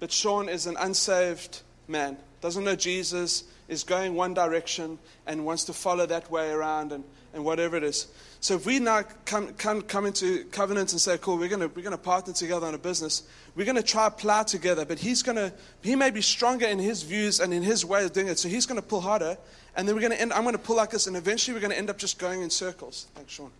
But 0.00 0.10
Sean 0.10 0.48
is 0.48 0.66
an 0.66 0.78
unsaved 0.80 1.60
man, 1.86 2.16
doesn't 2.40 2.64
know 2.64 2.76
Jesus, 2.76 3.44
is 3.68 3.84
going 3.84 4.14
one 4.14 4.34
direction 4.34 4.98
and 5.26 5.44
wants 5.44 5.64
to 5.64 5.72
follow 5.72 6.06
that 6.06 6.30
way 6.30 6.50
around 6.50 6.92
and, 6.92 7.04
and 7.34 7.44
whatever 7.44 7.76
it 7.76 7.84
is. 7.84 8.06
So 8.40 8.54
if 8.54 8.66
we 8.66 8.78
now 8.78 9.02
come, 9.24 9.52
come, 9.54 9.82
come 9.82 10.06
into 10.06 10.44
covenant 10.44 10.92
and 10.92 11.00
say, 11.00 11.18
cool, 11.18 11.36
we're 11.36 11.48
going 11.48 11.70
we're 11.74 11.82
gonna 11.82 11.98
partner 11.98 12.32
together 12.32 12.66
on 12.66 12.74
a 12.74 12.78
business, 12.78 13.24
we're 13.58 13.64
going 13.64 13.76
to 13.76 13.82
try 13.82 14.08
plow 14.08 14.44
together, 14.44 14.84
but 14.84 15.00
he's 15.00 15.20
going 15.20 15.34
to, 15.34 15.52
he 15.82 15.96
may 15.96 16.10
be 16.10 16.22
stronger 16.22 16.64
in 16.64 16.78
his 16.78 17.02
views 17.02 17.40
and 17.40 17.52
in 17.52 17.60
his 17.60 17.84
way 17.84 18.04
of 18.04 18.12
doing 18.12 18.28
it, 18.28 18.38
so 18.38 18.48
he's 18.48 18.66
going 18.66 18.80
to 18.80 18.86
pull 18.86 19.00
harder, 19.00 19.36
and 19.74 19.86
then 19.86 19.96
we're 19.96 20.00
going 20.00 20.12
to 20.12 20.20
end, 20.20 20.32
I'm 20.32 20.44
going 20.44 20.54
to 20.54 20.62
pull 20.62 20.76
like 20.76 20.90
this, 20.90 21.08
and 21.08 21.16
eventually 21.16 21.54
we're 21.54 21.60
going 21.60 21.72
to 21.72 21.78
end 21.78 21.90
up 21.90 21.98
just 21.98 22.20
going 22.20 22.42
in 22.42 22.50
circles. 22.50 23.08
Thanks, 23.16 23.32
Sean. 23.32 23.50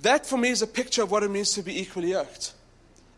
That 0.00 0.24
for 0.24 0.38
me 0.38 0.48
is 0.48 0.62
a 0.62 0.66
picture 0.66 1.02
of 1.02 1.10
what 1.10 1.22
it 1.24 1.30
means 1.30 1.52
to 1.52 1.62
be 1.62 1.78
equally 1.78 2.12
yoked. 2.12 2.54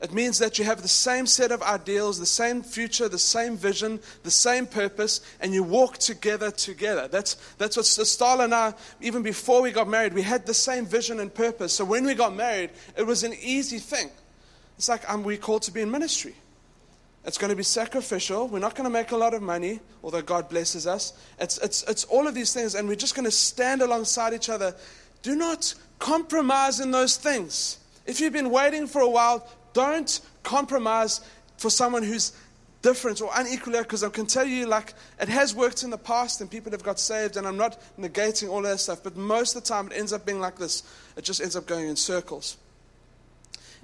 It 0.01 0.15
means 0.15 0.39
that 0.39 0.59
you 0.59 0.65
have 0.65 0.81
the 0.81 0.89
same 0.89 1.27
set 1.27 1.53
of 1.53 1.63
ideals, 1.63 2.19
the 2.19 2.25
same 2.25 2.63
future, 2.63 3.07
the 3.07 3.19
same 3.19 3.57
vision, 3.57 4.01
the 4.23 4.31
same 4.31 4.67
purpose, 4.67 5.21
and 5.41 5.53
you 5.53 5.63
walk 5.63 5.99
together 5.99 6.51
together. 6.51 7.07
That's, 7.07 7.35
that's 7.59 7.77
what 7.77 7.85
Starla 7.85 8.45
and 8.45 8.55
I, 8.55 8.75
even 9.03 9.23
before 9.23 9.61
we 9.61 9.73
got 9.73 9.89
married, 9.89 10.15
we 10.15 10.23
had 10.23 10.47
the 10.47 10.55
same 10.55 10.87
vision 10.87 11.21
and 11.21 11.33
purpose. 11.33 11.75
So 11.75 11.85
when 11.85 12.05
we 12.05 12.15
got 12.15 12.35
married, 12.35 12.71
it 12.97 13.07
was 13.07 13.25
an 13.25 13.35
easy 13.43 13.79
thing. 13.79 14.09
It's 14.79 14.89
like 14.89 15.09
um, 15.11 15.23
we're 15.23 15.37
called 15.37 15.63
to 15.63 15.73
be 15.73 15.83
in 15.83 15.91
ministry. 15.91 16.35
It's 17.27 17.37
going 17.37 17.51
to 17.51 17.57
be 17.57 17.63
sacrificial. 17.63 18.49
We're 18.49 18.61
not 18.61 18.75
going 18.75 18.89
to 18.89 18.91
make 18.91 19.11
a 19.11 19.17
lot 19.19 19.35
of 19.35 19.43
money, 19.43 19.81
although 20.03 20.23
God 20.23 20.49
blesses 20.49 20.87
us. 20.87 21.13
It's, 21.39 21.59
it's, 21.59 21.83
it's 21.83 22.05
all 22.05 22.27
of 22.27 22.35
these 22.35 22.55
things, 22.55 22.75
and 22.75 22.89
we're 22.89 22.95
just 22.95 23.15
going 23.15 23.27
to 23.27 23.31
stand 23.31 23.83
alongside 23.83 24.33
each 24.33 24.49
other. 24.49 24.75
Do 25.21 25.37
not 25.37 25.75
compromise 25.99 26.81
in 26.81 26.91
those 26.91 27.19
things. 27.19 27.77
If 28.07 28.21
you've 28.21 28.33
been 28.33 28.49
waiting 28.49 28.87
for 28.87 29.03
a 29.03 29.09
while, 29.09 29.47
don't 29.73 30.21
compromise 30.43 31.21
for 31.57 31.71
someone 31.71 32.03
who's 32.03 32.33
different 32.83 33.21
or 33.21 33.31
unequal 33.35 33.75
because 33.75 34.03
I 34.03 34.09
can 34.09 34.27
tell 34.27 34.47
you, 34.47 34.67
like, 34.67 34.95
it 35.21 35.29
has 35.29 35.55
worked 35.55 35.83
in 35.83 35.91
the 35.91 35.99
past 35.99 36.41
and 36.41 36.51
people 36.51 36.73
have 36.73 36.83
got 36.83 36.99
saved, 36.99 37.37
and 37.37 37.47
I'm 37.47 37.57
not 37.57 37.79
negating 37.99 38.49
all 38.49 38.63
that 38.63 38.81
stuff, 38.81 39.03
but 39.03 39.17
most 39.17 39.57
of 39.57 39.63
the 39.63 39.69
time 39.69 39.89
it 39.89 39.93
ends 39.95 40.13
up 40.13 40.25
being 40.25 40.41
like 40.41 40.57
this. 40.57 40.83
It 41.17 41.25
just 41.25 41.41
ends 41.41 41.57
up 41.57 41.67
going 41.67 41.89
in 41.89 41.97
circles. 41.97 42.57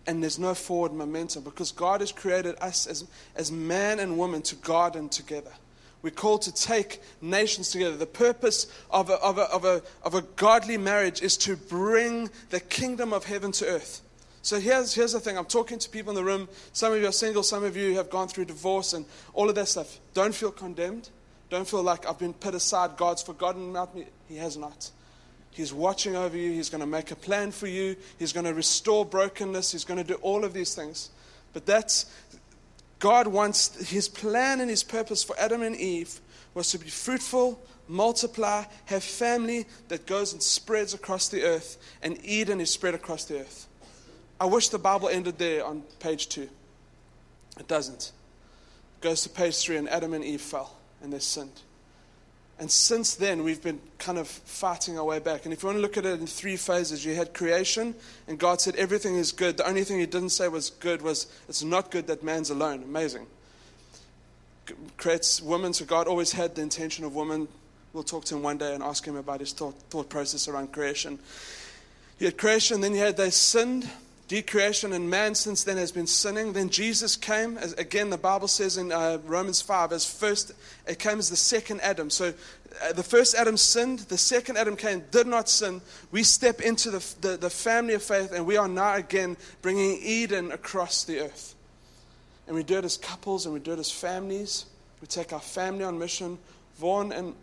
And 0.06 0.22
there's 0.22 0.38
no 0.38 0.54
forward 0.54 0.92
momentum 0.92 1.42
because 1.42 1.72
God 1.72 2.00
has 2.00 2.12
created 2.12 2.56
us 2.60 2.86
as, 2.86 3.06
as 3.34 3.50
man 3.50 3.98
and 3.98 4.16
woman 4.16 4.40
to 4.42 4.54
garden 4.56 5.08
together. 5.08 5.52
We're 6.00 6.10
called 6.10 6.42
to 6.42 6.54
take 6.54 7.02
nations 7.20 7.72
together. 7.72 7.96
The 7.96 8.06
purpose 8.06 8.68
of 8.90 9.10
a, 9.10 9.14
of, 9.14 9.38
a, 9.38 9.42
of, 9.42 9.64
a, 9.64 9.82
of 10.04 10.14
a 10.14 10.22
godly 10.22 10.76
marriage 10.76 11.20
is 11.20 11.36
to 11.38 11.56
bring 11.56 12.30
the 12.50 12.60
kingdom 12.60 13.12
of 13.12 13.24
heaven 13.24 13.50
to 13.52 13.66
earth. 13.66 14.02
So 14.46 14.60
here's, 14.60 14.94
here's 14.94 15.10
the 15.10 15.18
thing 15.18 15.36
I'm 15.36 15.44
talking 15.44 15.76
to 15.76 15.90
people 15.90 16.10
in 16.10 16.14
the 16.14 16.22
room. 16.22 16.48
Some 16.72 16.92
of 16.92 17.00
you 17.00 17.08
are 17.08 17.12
single, 17.12 17.42
some 17.42 17.64
of 17.64 17.76
you 17.76 17.96
have 17.96 18.08
gone 18.10 18.28
through 18.28 18.44
divorce 18.44 18.92
and 18.92 19.04
all 19.34 19.48
of 19.48 19.56
that 19.56 19.66
stuff. 19.66 19.98
Don't 20.14 20.32
feel 20.32 20.52
condemned. 20.52 21.10
Don't 21.50 21.66
feel 21.66 21.82
like 21.82 22.08
I've 22.08 22.20
been 22.20 22.32
put 22.32 22.54
aside. 22.54 22.96
God's 22.96 23.24
forgotten 23.24 23.70
about 23.70 23.96
me. 23.96 24.04
He 24.28 24.36
has 24.36 24.56
not. 24.56 24.92
He's 25.50 25.72
watching 25.72 26.14
over 26.14 26.36
you. 26.36 26.52
He's 26.52 26.70
going 26.70 26.80
to 26.80 26.86
make 26.86 27.10
a 27.10 27.16
plan 27.16 27.50
for 27.50 27.66
you. 27.66 27.96
He's 28.20 28.32
going 28.32 28.46
to 28.46 28.54
restore 28.54 29.04
brokenness. 29.04 29.72
He's 29.72 29.84
going 29.84 29.98
to 29.98 30.04
do 30.04 30.14
all 30.22 30.44
of 30.44 30.52
these 30.52 30.76
things. 30.76 31.10
But 31.52 31.66
that's 31.66 32.06
God 33.00 33.26
wants 33.26 33.90
his 33.90 34.08
plan 34.08 34.60
and 34.60 34.70
his 34.70 34.84
purpose 34.84 35.24
for 35.24 35.36
Adam 35.40 35.62
and 35.62 35.74
Eve 35.74 36.20
was 36.54 36.70
to 36.70 36.78
be 36.78 36.88
fruitful, 36.88 37.60
multiply, 37.88 38.62
have 38.84 39.02
family 39.02 39.66
that 39.88 40.06
goes 40.06 40.32
and 40.32 40.40
spreads 40.40 40.94
across 40.94 41.28
the 41.30 41.42
earth, 41.42 41.78
and 42.00 42.24
Eden 42.24 42.60
is 42.60 42.70
spread 42.70 42.94
across 42.94 43.24
the 43.24 43.40
earth. 43.40 43.66
I 44.40 44.46
wish 44.46 44.68
the 44.68 44.78
Bible 44.78 45.08
ended 45.08 45.38
there 45.38 45.64
on 45.64 45.82
page 45.98 46.28
two. 46.28 46.48
It 47.58 47.68
doesn't. 47.68 48.12
It 48.98 49.02
goes 49.02 49.22
to 49.22 49.28
page 49.28 49.56
three, 49.58 49.76
and 49.76 49.88
Adam 49.88 50.14
and 50.14 50.24
Eve 50.24 50.40
fell 50.40 50.76
and 51.02 51.12
they 51.12 51.18
sinned. 51.18 51.62
And 52.58 52.70
since 52.70 53.14
then, 53.14 53.44
we've 53.44 53.62
been 53.62 53.80
kind 53.98 54.18
of 54.18 54.26
fighting 54.26 54.98
our 54.98 55.04
way 55.04 55.18
back. 55.18 55.44
And 55.44 55.52
if 55.52 55.62
you 55.62 55.66
want 55.66 55.76
to 55.76 55.82
look 55.82 55.98
at 55.98 56.06
it 56.06 56.18
in 56.18 56.26
three 56.26 56.56
phases, 56.56 57.04
you 57.04 57.14
had 57.14 57.34
creation, 57.34 57.94
and 58.28 58.38
God 58.38 58.62
said 58.62 58.76
everything 58.76 59.16
is 59.16 59.30
good. 59.30 59.58
The 59.58 59.68
only 59.68 59.84
thing 59.84 60.00
He 60.00 60.06
didn't 60.06 60.30
say 60.30 60.48
was 60.48 60.70
good 60.70 61.02
was 61.02 61.26
it's 61.48 61.62
not 61.62 61.90
good 61.90 62.06
that 62.06 62.22
man's 62.22 62.48
alone. 62.48 62.82
Amazing. 62.82 63.26
Creates 64.96 65.42
woman, 65.42 65.74
so 65.74 65.84
God 65.84 66.08
always 66.08 66.32
had 66.32 66.54
the 66.54 66.62
intention 66.62 67.04
of 67.04 67.14
woman. 67.14 67.46
We'll 67.92 68.02
talk 68.02 68.24
to 68.26 68.36
him 68.36 68.42
one 68.42 68.58
day 68.58 68.74
and 68.74 68.82
ask 68.82 69.06
him 69.06 69.16
about 69.16 69.40
his 69.40 69.52
thought, 69.52 69.74
thought 69.90 70.08
process 70.08 70.48
around 70.48 70.72
creation. 70.72 71.18
You 72.18 72.26
had 72.26 72.38
creation, 72.38 72.80
then 72.80 72.94
you 72.94 73.00
had 73.00 73.16
they 73.16 73.30
sinned, 73.30 73.88
decreation 74.28 74.92
and 74.92 75.08
man 75.08 75.34
since 75.34 75.64
then 75.64 75.76
has 75.76 75.92
been 75.92 76.06
sinning. 76.06 76.52
Then 76.52 76.68
Jesus 76.68 77.16
came, 77.16 77.58
as 77.58 77.72
again 77.74 78.10
the 78.10 78.18
Bible 78.18 78.48
says 78.48 78.76
in 78.76 78.92
uh, 78.92 79.18
Romans 79.24 79.60
5, 79.60 79.92
as 79.92 80.04
first, 80.04 80.52
it 80.86 80.98
came 80.98 81.18
as 81.18 81.30
the 81.30 81.36
second 81.36 81.80
Adam. 81.80 82.10
So 82.10 82.34
uh, 82.82 82.92
the 82.92 83.02
first 83.02 83.34
Adam 83.34 83.56
sinned, 83.56 84.00
the 84.00 84.18
second 84.18 84.58
Adam 84.58 84.76
came, 84.76 85.04
did 85.10 85.26
not 85.26 85.48
sin. 85.48 85.80
We 86.10 86.22
step 86.22 86.60
into 86.60 86.90
the, 86.90 87.14
the, 87.20 87.36
the 87.36 87.50
family 87.50 87.94
of 87.94 88.02
faith, 88.02 88.32
and 88.32 88.46
we 88.46 88.56
are 88.56 88.68
now 88.68 88.94
again 88.94 89.36
bringing 89.62 89.98
Eden 90.02 90.52
across 90.52 91.04
the 91.04 91.20
earth. 91.20 91.54
And 92.46 92.54
we 92.54 92.62
do 92.62 92.78
it 92.78 92.84
as 92.84 92.96
couples 92.96 93.44
and 93.44 93.52
we 93.52 93.60
do 93.60 93.72
it 93.72 93.78
as 93.78 93.90
families. 93.90 94.66
We 95.00 95.08
take 95.08 95.32
our 95.32 95.40
family 95.40 95.84
on 95.84 95.98
mission. 95.98 96.38
Vaughn 96.78 97.10
and 97.10 97.34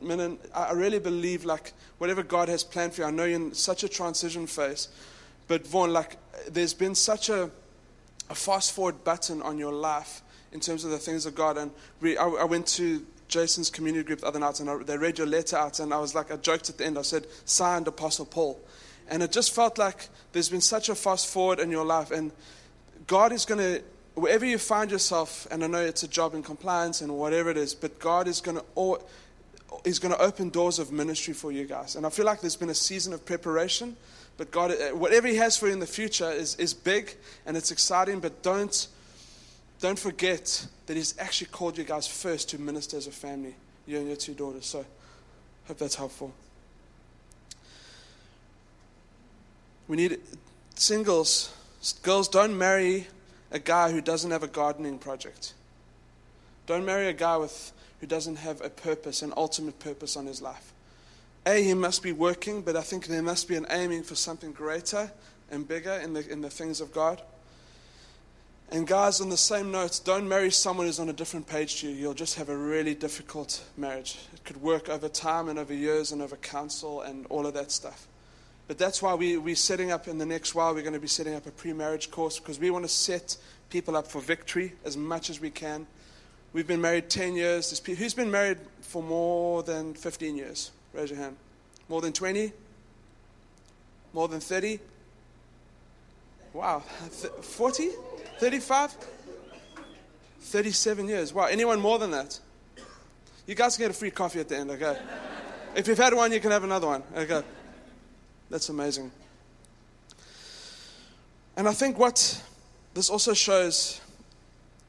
Minan, 0.00 0.38
I 0.54 0.72
really 0.72 1.00
believe 1.00 1.44
like 1.44 1.72
whatever 1.98 2.22
God 2.22 2.48
has 2.48 2.62
planned 2.62 2.94
for 2.94 3.02
you, 3.02 3.08
I 3.08 3.10
know 3.10 3.24
you're 3.24 3.36
in 3.36 3.54
such 3.54 3.82
a 3.82 3.88
transition 3.88 4.46
phase. 4.46 4.88
But 5.48 5.66
Vaughn, 5.66 5.92
like, 5.92 6.16
there's 6.50 6.74
been 6.74 6.94
such 6.94 7.28
a, 7.28 7.50
a 8.30 8.34
fast 8.34 8.72
forward 8.72 9.04
button 9.04 9.42
on 9.42 9.58
your 9.58 9.72
life 9.72 10.22
in 10.52 10.60
terms 10.60 10.84
of 10.84 10.90
the 10.90 10.98
things 10.98 11.26
of 11.26 11.34
God. 11.34 11.58
And 11.58 11.70
we, 12.00 12.16
I, 12.16 12.26
I 12.26 12.44
went 12.44 12.66
to 12.68 13.04
Jason's 13.28 13.70
community 13.70 14.04
group 14.04 14.20
the 14.20 14.26
other 14.26 14.38
night 14.38 14.60
and 14.60 14.70
I, 14.70 14.78
they 14.78 14.96
read 14.96 15.18
your 15.18 15.26
letter 15.26 15.56
out. 15.56 15.80
And 15.80 15.92
I 15.92 15.98
was 15.98 16.14
like, 16.14 16.32
I 16.32 16.36
joked 16.36 16.70
at 16.70 16.78
the 16.78 16.86
end, 16.86 16.98
I 16.98 17.02
said, 17.02 17.26
signed 17.44 17.88
Apostle 17.88 18.26
Paul. 18.26 18.60
And 19.08 19.22
it 19.22 19.32
just 19.32 19.54
felt 19.54 19.76
like 19.76 20.08
there's 20.32 20.48
been 20.48 20.60
such 20.60 20.88
a 20.88 20.94
fast 20.94 21.26
forward 21.26 21.58
in 21.58 21.70
your 21.70 21.84
life. 21.84 22.10
And 22.10 22.32
God 23.06 23.32
is 23.32 23.44
going 23.44 23.60
to, 23.60 23.82
wherever 24.14 24.46
you 24.46 24.58
find 24.58 24.90
yourself, 24.90 25.46
and 25.50 25.62
I 25.62 25.66
know 25.66 25.80
it's 25.80 26.04
a 26.04 26.08
job 26.08 26.34
in 26.34 26.42
compliance 26.42 27.00
and 27.00 27.12
whatever 27.16 27.50
it 27.50 27.56
is, 27.56 27.74
but 27.74 27.98
God 27.98 28.28
is 28.28 28.40
going 28.40 28.58
to, 28.58 29.00
is 29.84 29.98
going 29.98 30.14
to 30.14 30.20
open 30.20 30.50
doors 30.50 30.78
of 30.78 30.92
ministry 30.92 31.34
for 31.34 31.52
you 31.52 31.66
guys. 31.66 31.96
And 31.96 32.06
I 32.06 32.10
feel 32.10 32.24
like 32.24 32.40
there's 32.40 32.56
been 32.56 32.70
a 32.70 32.74
season 32.74 33.12
of 33.12 33.26
preparation. 33.26 33.96
But 34.36 34.50
God, 34.50 34.72
uh, 34.72 34.96
whatever 34.96 35.28
He 35.28 35.36
has 35.36 35.56
for 35.56 35.66
you 35.66 35.72
in 35.72 35.80
the 35.80 35.86
future 35.86 36.30
is, 36.30 36.56
is 36.56 36.74
big 36.74 37.16
and 37.46 37.56
it's 37.56 37.70
exciting, 37.70 38.20
but 38.20 38.42
don't, 38.42 38.88
don't 39.80 39.98
forget 39.98 40.66
that 40.86 40.96
He's 40.96 41.14
actually 41.18 41.48
called 41.48 41.78
you 41.78 41.84
guys 41.84 42.06
first 42.06 42.50
to 42.50 42.60
minister 42.60 42.96
as 42.96 43.06
a 43.06 43.12
family, 43.12 43.54
you 43.86 43.98
and 43.98 44.08
your 44.08 44.16
two 44.16 44.34
daughters. 44.34 44.66
So, 44.66 44.84
hope 45.66 45.78
that's 45.78 45.94
helpful. 45.94 46.32
We 49.86 49.96
need 49.96 50.18
singles, 50.74 51.54
girls, 52.02 52.28
don't 52.28 52.56
marry 52.56 53.06
a 53.50 53.58
guy 53.58 53.92
who 53.92 54.00
doesn't 54.00 54.30
have 54.30 54.42
a 54.42 54.48
gardening 54.48 54.98
project. 54.98 55.54
Don't 56.66 56.84
marry 56.84 57.08
a 57.08 57.12
guy 57.12 57.36
with, 57.36 57.72
who 58.00 58.06
doesn't 58.06 58.36
have 58.36 58.60
a 58.62 58.70
purpose, 58.70 59.22
an 59.22 59.32
ultimate 59.36 59.78
purpose 59.78 60.16
on 60.16 60.26
his 60.26 60.42
life. 60.42 60.73
A, 61.46 61.62
he 61.62 61.74
must 61.74 62.02
be 62.02 62.12
working, 62.12 62.62
but 62.62 62.76
I 62.76 62.80
think 62.80 63.06
there 63.06 63.22
must 63.22 63.48
be 63.48 63.56
an 63.56 63.66
aiming 63.70 64.02
for 64.02 64.14
something 64.14 64.52
greater 64.52 65.10
and 65.50 65.68
bigger 65.68 65.92
in 65.92 66.14
the, 66.14 66.28
in 66.30 66.40
the 66.40 66.50
things 66.50 66.80
of 66.80 66.92
God. 66.92 67.20
And 68.70 68.86
guys, 68.86 69.20
on 69.20 69.28
the 69.28 69.36
same 69.36 69.70
note, 69.70 70.00
don't 70.04 70.26
marry 70.26 70.50
someone 70.50 70.86
who's 70.86 70.98
on 70.98 71.10
a 71.10 71.12
different 71.12 71.46
page 71.46 71.80
to 71.80 71.88
you. 71.88 71.94
You'll 71.94 72.14
just 72.14 72.36
have 72.36 72.48
a 72.48 72.56
really 72.56 72.94
difficult 72.94 73.62
marriage. 73.76 74.18
It 74.32 74.42
could 74.44 74.60
work 74.60 74.88
over 74.88 75.08
time 75.08 75.48
and 75.48 75.58
over 75.58 75.74
years 75.74 76.12
and 76.12 76.22
over 76.22 76.36
counsel 76.36 77.02
and 77.02 77.26
all 77.26 77.46
of 77.46 77.54
that 77.54 77.70
stuff. 77.70 78.08
But 78.66 78.78
that's 78.78 79.02
why 79.02 79.14
we, 79.14 79.36
we're 79.36 79.54
setting 79.54 79.92
up 79.92 80.08
in 80.08 80.16
the 80.16 80.24
next 80.24 80.54
while, 80.54 80.74
we're 80.74 80.80
going 80.80 80.94
to 80.94 81.00
be 81.00 81.06
setting 81.06 81.34
up 81.34 81.46
a 81.46 81.50
pre 81.50 81.74
marriage 81.74 82.10
course 82.10 82.38
because 82.38 82.58
we 82.58 82.70
want 82.70 82.86
to 82.86 82.88
set 82.88 83.36
people 83.68 83.96
up 83.96 84.06
for 84.06 84.20
victory 84.20 84.72
as 84.84 84.96
much 84.96 85.28
as 85.28 85.40
we 85.40 85.50
can. 85.50 85.86
We've 86.54 86.66
been 86.66 86.80
married 86.80 87.10
10 87.10 87.34
years. 87.34 87.78
Who's 87.78 88.14
been 88.14 88.30
married 88.30 88.58
for 88.80 89.02
more 89.02 89.62
than 89.62 89.92
15 89.92 90.36
years? 90.36 90.70
Raise 90.94 91.10
your 91.10 91.18
hand. 91.18 91.36
More 91.88 92.00
than 92.00 92.12
20? 92.12 92.52
More 94.12 94.28
than 94.28 94.40
30? 94.40 94.78
Wow. 96.52 96.80
40? 96.80 97.90
35? 98.38 98.96
37 100.40 101.08
years. 101.08 101.32
Wow. 101.34 101.46
Anyone 101.46 101.80
more 101.80 101.98
than 101.98 102.12
that? 102.12 102.38
You 103.46 103.54
guys 103.54 103.76
can 103.76 103.84
get 103.84 103.90
a 103.90 103.94
free 103.94 104.12
coffee 104.12 104.40
at 104.40 104.48
the 104.48 104.56
end, 104.56 104.70
okay? 104.70 104.96
If 105.74 105.88
you've 105.88 105.98
had 105.98 106.14
one, 106.14 106.32
you 106.32 106.40
can 106.40 106.52
have 106.52 106.64
another 106.64 106.86
one, 106.86 107.02
okay? 107.16 107.42
That's 108.48 108.68
amazing. 108.68 109.10
And 111.56 111.68
I 111.68 111.72
think 111.72 111.98
what 111.98 112.40
this 112.94 113.10
also 113.10 113.34
shows 113.34 114.00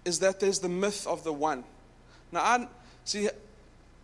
is 0.06 0.20
that 0.20 0.40
there's 0.40 0.60
the 0.60 0.70
myth 0.70 1.08
of 1.08 1.24
the 1.24 1.34
one. 1.34 1.64
Now, 2.32 2.42
I 2.42 2.68
see, 3.04 3.28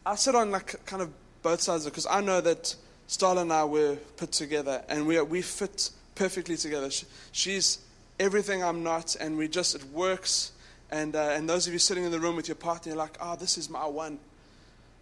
I 0.05 0.15
sit 0.15 0.35
on 0.35 0.51
like 0.51 0.83
kind 0.85 1.03
of 1.03 1.11
both 1.41 1.61
sides 1.61 1.85
of 1.85 1.91
because 1.91 2.07
I 2.07 2.21
know 2.21 2.41
that 2.41 2.75
Starla 3.07 3.41
and 3.41 3.53
I 3.53 3.65
were 3.65 3.97
put 4.17 4.31
together 4.31 4.83
and 4.87 5.05
we, 5.05 5.17
are, 5.17 5.25
we 5.25 5.41
fit 5.41 5.91
perfectly 6.15 6.55
together. 6.55 6.89
She, 6.89 7.05
she's 7.31 7.79
everything 8.19 8.63
I'm 8.63 8.83
not, 8.83 9.15
and 9.19 9.37
we 9.37 9.47
just, 9.47 9.75
it 9.75 9.83
works. 9.85 10.51
And, 10.91 11.15
uh, 11.15 11.31
and 11.31 11.49
those 11.49 11.67
of 11.67 11.73
you 11.73 11.79
sitting 11.79 12.03
in 12.03 12.11
the 12.11 12.19
room 12.19 12.35
with 12.35 12.47
your 12.47 12.55
partner, 12.55 12.91
you're 12.91 12.97
like, 12.97 13.17
oh, 13.19 13.35
this 13.35 13.57
is 13.57 13.69
my 13.69 13.85
one. 13.85 14.19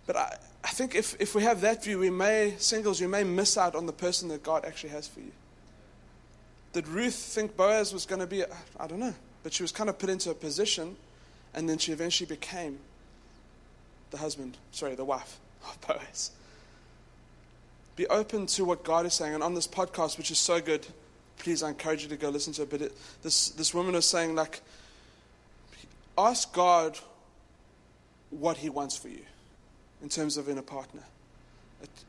But 0.08 0.16
I, 0.16 0.38
I 0.64 0.70
think 0.70 0.96
if, 0.96 1.16
if 1.20 1.36
we 1.36 1.44
have 1.44 1.62
that 1.62 1.84
view, 1.84 2.00
we 2.00 2.10
may, 2.10 2.56
singles, 2.58 3.00
you 3.00 3.08
may 3.08 3.24
miss 3.24 3.58
out 3.58 3.76
on 3.76 3.86
the 3.86 3.94
person 3.94 4.30
that 4.30 4.44
God 4.44 4.66
actually 4.66 4.92
has 4.92 5.08
for 5.08 5.20
you. 5.20 5.32
Did 6.74 6.88
Ruth 6.88 7.16
think 7.16 7.58
Boaz 7.58 7.94
was 7.94 8.06
going 8.06 8.22
to 8.22 8.28
be, 8.28 8.44
I 8.80 8.88
don't 8.88 9.00
know, 9.00 9.16
but 9.44 9.54
she 9.54 9.64
was 9.64 9.72
kind 9.72 9.90
of 9.90 9.98
put 9.98 10.10
into 10.10 10.30
a 10.30 10.36
position, 10.36 10.96
and 11.54 11.68
then 11.68 11.78
she 11.80 11.92
eventually 11.92 12.28
became 12.28 12.80
the 14.12 14.18
husband, 14.18 14.58
sorry, 14.72 14.96
the 14.96 15.06
wife 15.06 15.40
of 15.64 15.80
Boaz. 15.88 16.32
Be 17.96 18.08
open 18.08 18.46
to 18.46 18.64
what 18.64 18.84
God 18.84 19.06
is 19.06 19.14
saying. 19.14 19.34
And 19.34 19.44
on 19.44 19.54
this 19.54 19.68
podcast, 19.68 20.18
which 20.18 20.32
is 20.32 20.38
so 20.38 20.62
good, 20.62 20.88
please, 21.38 21.64
I 21.64 21.70
encourage 21.70 22.04
you 22.04 22.10
to 22.10 22.18
go 22.18 22.30
listen 22.30 22.54
to 22.54 22.62
it. 22.62 22.70
But 22.70 22.82
it, 22.82 22.98
this, 23.24 23.50
this 23.50 23.74
woman 23.74 23.96
is 23.96 24.06
saying, 24.06 24.36
like, 24.36 24.62
ask 26.18 26.54
God 26.54 26.98
what 28.30 28.58
He 28.58 28.70
wants 28.70 28.96
for 28.96 29.10
you 29.10 29.26
in 30.02 30.10
terms 30.10 30.38
of 30.38 30.48
in 30.48 30.58
a 30.58 30.62
partner. 30.62 31.04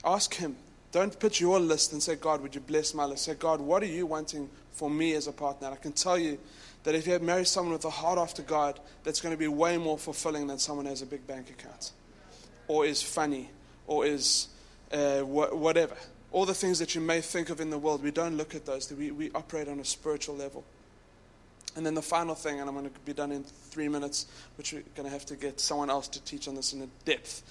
Ask 0.04 0.34
Him. 0.34 0.56
Don't 0.92 1.18
put 1.18 1.40
your 1.40 1.58
list 1.58 1.92
and 1.92 2.02
say, 2.02 2.16
God, 2.16 2.40
would 2.42 2.54
you 2.54 2.60
bless 2.60 2.94
my 2.94 3.04
list? 3.04 3.24
Say, 3.24 3.34
God, 3.34 3.60
what 3.60 3.82
are 3.82 3.86
you 3.86 4.06
wanting 4.06 4.48
for 4.72 4.90
me 4.90 5.14
as 5.14 5.26
a 5.26 5.32
partner? 5.32 5.68
And 5.68 5.76
I 5.76 5.80
can 5.80 5.92
tell 5.92 6.18
you 6.18 6.38
that 6.84 6.94
if 6.94 7.06
you 7.06 7.18
marry 7.18 7.44
someone 7.44 7.72
with 7.72 7.84
a 7.84 7.90
heart 7.90 8.18
after 8.18 8.42
God, 8.42 8.80
that's 9.04 9.20
going 9.20 9.34
to 9.34 9.38
be 9.38 9.48
way 9.48 9.76
more 9.76 9.98
fulfilling 9.98 10.46
than 10.46 10.58
someone 10.58 10.86
who 10.86 10.90
has 10.90 11.02
a 11.02 11.06
big 11.06 11.26
bank 11.26 11.50
account 11.50 11.92
or 12.70 12.86
is 12.86 13.02
funny 13.02 13.50
or 13.88 14.06
is 14.06 14.46
uh, 14.92 15.22
wh- 15.22 15.52
whatever. 15.52 15.96
All 16.30 16.46
the 16.46 16.54
things 16.54 16.78
that 16.78 16.94
you 16.94 17.00
may 17.00 17.20
think 17.20 17.50
of 17.50 17.60
in 17.60 17.68
the 17.68 17.78
world, 17.78 18.00
we 18.00 18.12
don't 18.12 18.36
look 18.36 18.54
at 18.54 18.64
those. 18.64 18.92
We, 18.92 19.10
we 19.10 19.32
operate 19.32 19.66
on 19.66 19.80
a 19.80 19.84
spiritual 19.84 20.36
level. 20.36 20.62
And 21.74 21.84
then 21.84 21.94
the 21.94 22.02
final 22.02 22.36
thing, 22.36 22.60
and 22.60 22.68
I'm 22.68 22.76
going 22.76 22.88
to 22.88 23.00
be 23.00 23.12
done 23.12 23.32
in 23.32 23.42
three 23.42 23.88
minutes, 23.88 24.26
which 24.56 24.72
we're 24.72 24.84
going 24.94 25.08
to 25.08 25.12
have 25.12 25.26
to 25.26 25.36
get 25.36 25.58
someone 25.58 25.90
else 25.90 26.06
to 26.08 26.22
teach 26.22 26.46
on 26.46 26.54
this 26.54 26.72
in 26.72 26.88
depth, 27.04 27.42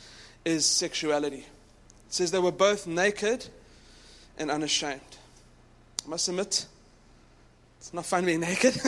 is 0.45 0.65
sexuality. 0.65 1.39
It 1.39 2.13
says 2.13 2.31
they 2.31 2.39
were 2.39 2.53
both 2.53 2.87
naked 2.87 3.45
and 4.37 4.49
unashamed. 4.49 5.01
I 6.05 6.09
must 6.09 6.29
admit, 6.29 6.65
it's 7.77 7.93
not 7.93 8.05
fun 8.05 8.23
being 8.23 8.39
naked, 8.39 8.79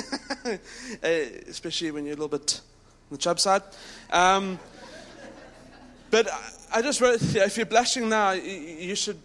uh, 0.46 0.56
especially 1.50 1.92
when 1.92 2.06
you're 2.06 2.16
a 2.16 2.22
little 2.22 2.40
bit 2.40 2.62
on 3.10 3.18
the 3.18 3.22
chub 3.22 3.38
side. 3.38 3.64
Um, 4.12 4.58
But 6.12 6.28
I, 6.74 6.82
just 6.82 7.00
wrote, 7.00 7.22
if 7.22 7.56
you're 7.56 7.66
blushing 7.66 8.10
now, 8.10 8.32
you, 8.32 8.52
you 8.52 8.96
should 8.96 9.18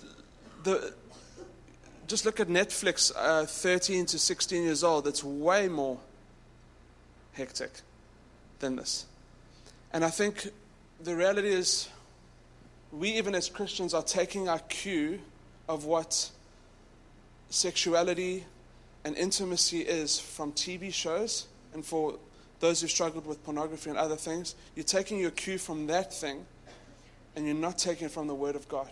the, 0.62 0.94
just 2.06 2.24
look 2.24 2.38
at 2.38 2.46
Netflix, 2.46 3.10
uh, 3.16 3.44
13 3.44 4.06
to 4.06 4.18
16 4.18 4.62
years 4.62 4.84
old. 4.84 5.08
It's 5.08 5.24
way 5.24 5.66
more 5.66 5.98
hectic 7.32 7.72
than 8.60 8.76
this. 8.76 9.06
And 9.92 10.04
I 10.04 10.10
think 10.10 10.48
the 11.02 11.16
reality 11.16 11.48
is, 11.48 11.88
we, 12.92 13.10
even 13.10 13.34
as 13.34 13.48
Christians, 13.48 13.92
are 13.92 14.02
taking 14.02 14.48
our 14.48 14.60
cue 14.60 15.18
of 15.68 15.86
what 15.86 16.30
sexuality 17.50 18.44
and 19.04 19.16
intimacy 19.16 19.80
is 19.80 20.20
from 20.20 20.52
TV 20.52 20.94
shows. 20.94 21.48
And 21.74 21.84
for 21.84 22.16
those 22.60 22.80
who 22.80 22.86
struggled 22.86 23.26
with 23.26 23.42
pornography 23.44 23.90
and 23.90 23.98
other 23.98 24.16
things, 24.16 24.54
you're 24.76 24.84
taking 24.84 25.18
your 25.18 25.32
cue 25.32 25.58
from 25.58 25.88
that 25.88 26.14
thing 26.14 26.46
and 27.36 27.46
you're 27.46 27.54
not 27.54 27.78
taking 27.78 28.06
it 28.06 28.10
from 28.10 28.26
the 28.26 28.34
Word 28.34 28.56
of 28.56 28.66
God. 28.68 28.88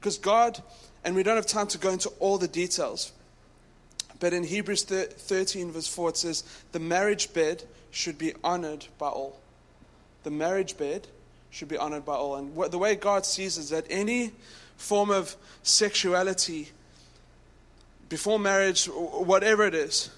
Because 0.00 0.18
God, 0.18 0.60
and 1.04 1.14
we 1.14 1.22
don't 1.22 1.36
have 1.36 1.46
time 1.46 1.68
to 1.68 1.78
go 1.78 1.90
into 1.90 2.08
all 2.18 2.38
the 2.38 2.48
details, 2.48 3.12
but 4.18 4.32
in 4.32 4.44
Hebrews 4.44 4.84
13, 4.84 5.70
verse 5.70 5.86
4, 5.86 6.10
it 6.10 6.16
says, 6.16 6.44
The 6.72 6.78
marriage 6.78 7.32
bed 7.32 7.64
should 7.90 8.18
be 8.18 8.32
honored 8.42 8.86
by 8.98 9.08
all. 9.08 9.38
The 10.22 10.30
marriage 10.30 10.76
bed 10.76 11.08
should 11.50 11.68
be 11.68 11.76
honored 11.76 12.04
by 12.04 12.14
all. 12.14 12.36
And 12.36 12.54
what, 12.56 12.70
the 12.70 12.78
way 12.78 12.94
God 12.94 13.26
sees 13.26 13.58
is 13.58 13.70
that 13.70 13.84
any 13.90 14.32
form 14.76 15.10
of 15.10 15.36
sexuality 15.62 16.70
before 18.08 18.38
marriage, 18.38 18.86
whatever 18.86 19.64
it 19.64 19.74
is, 19.74 20.10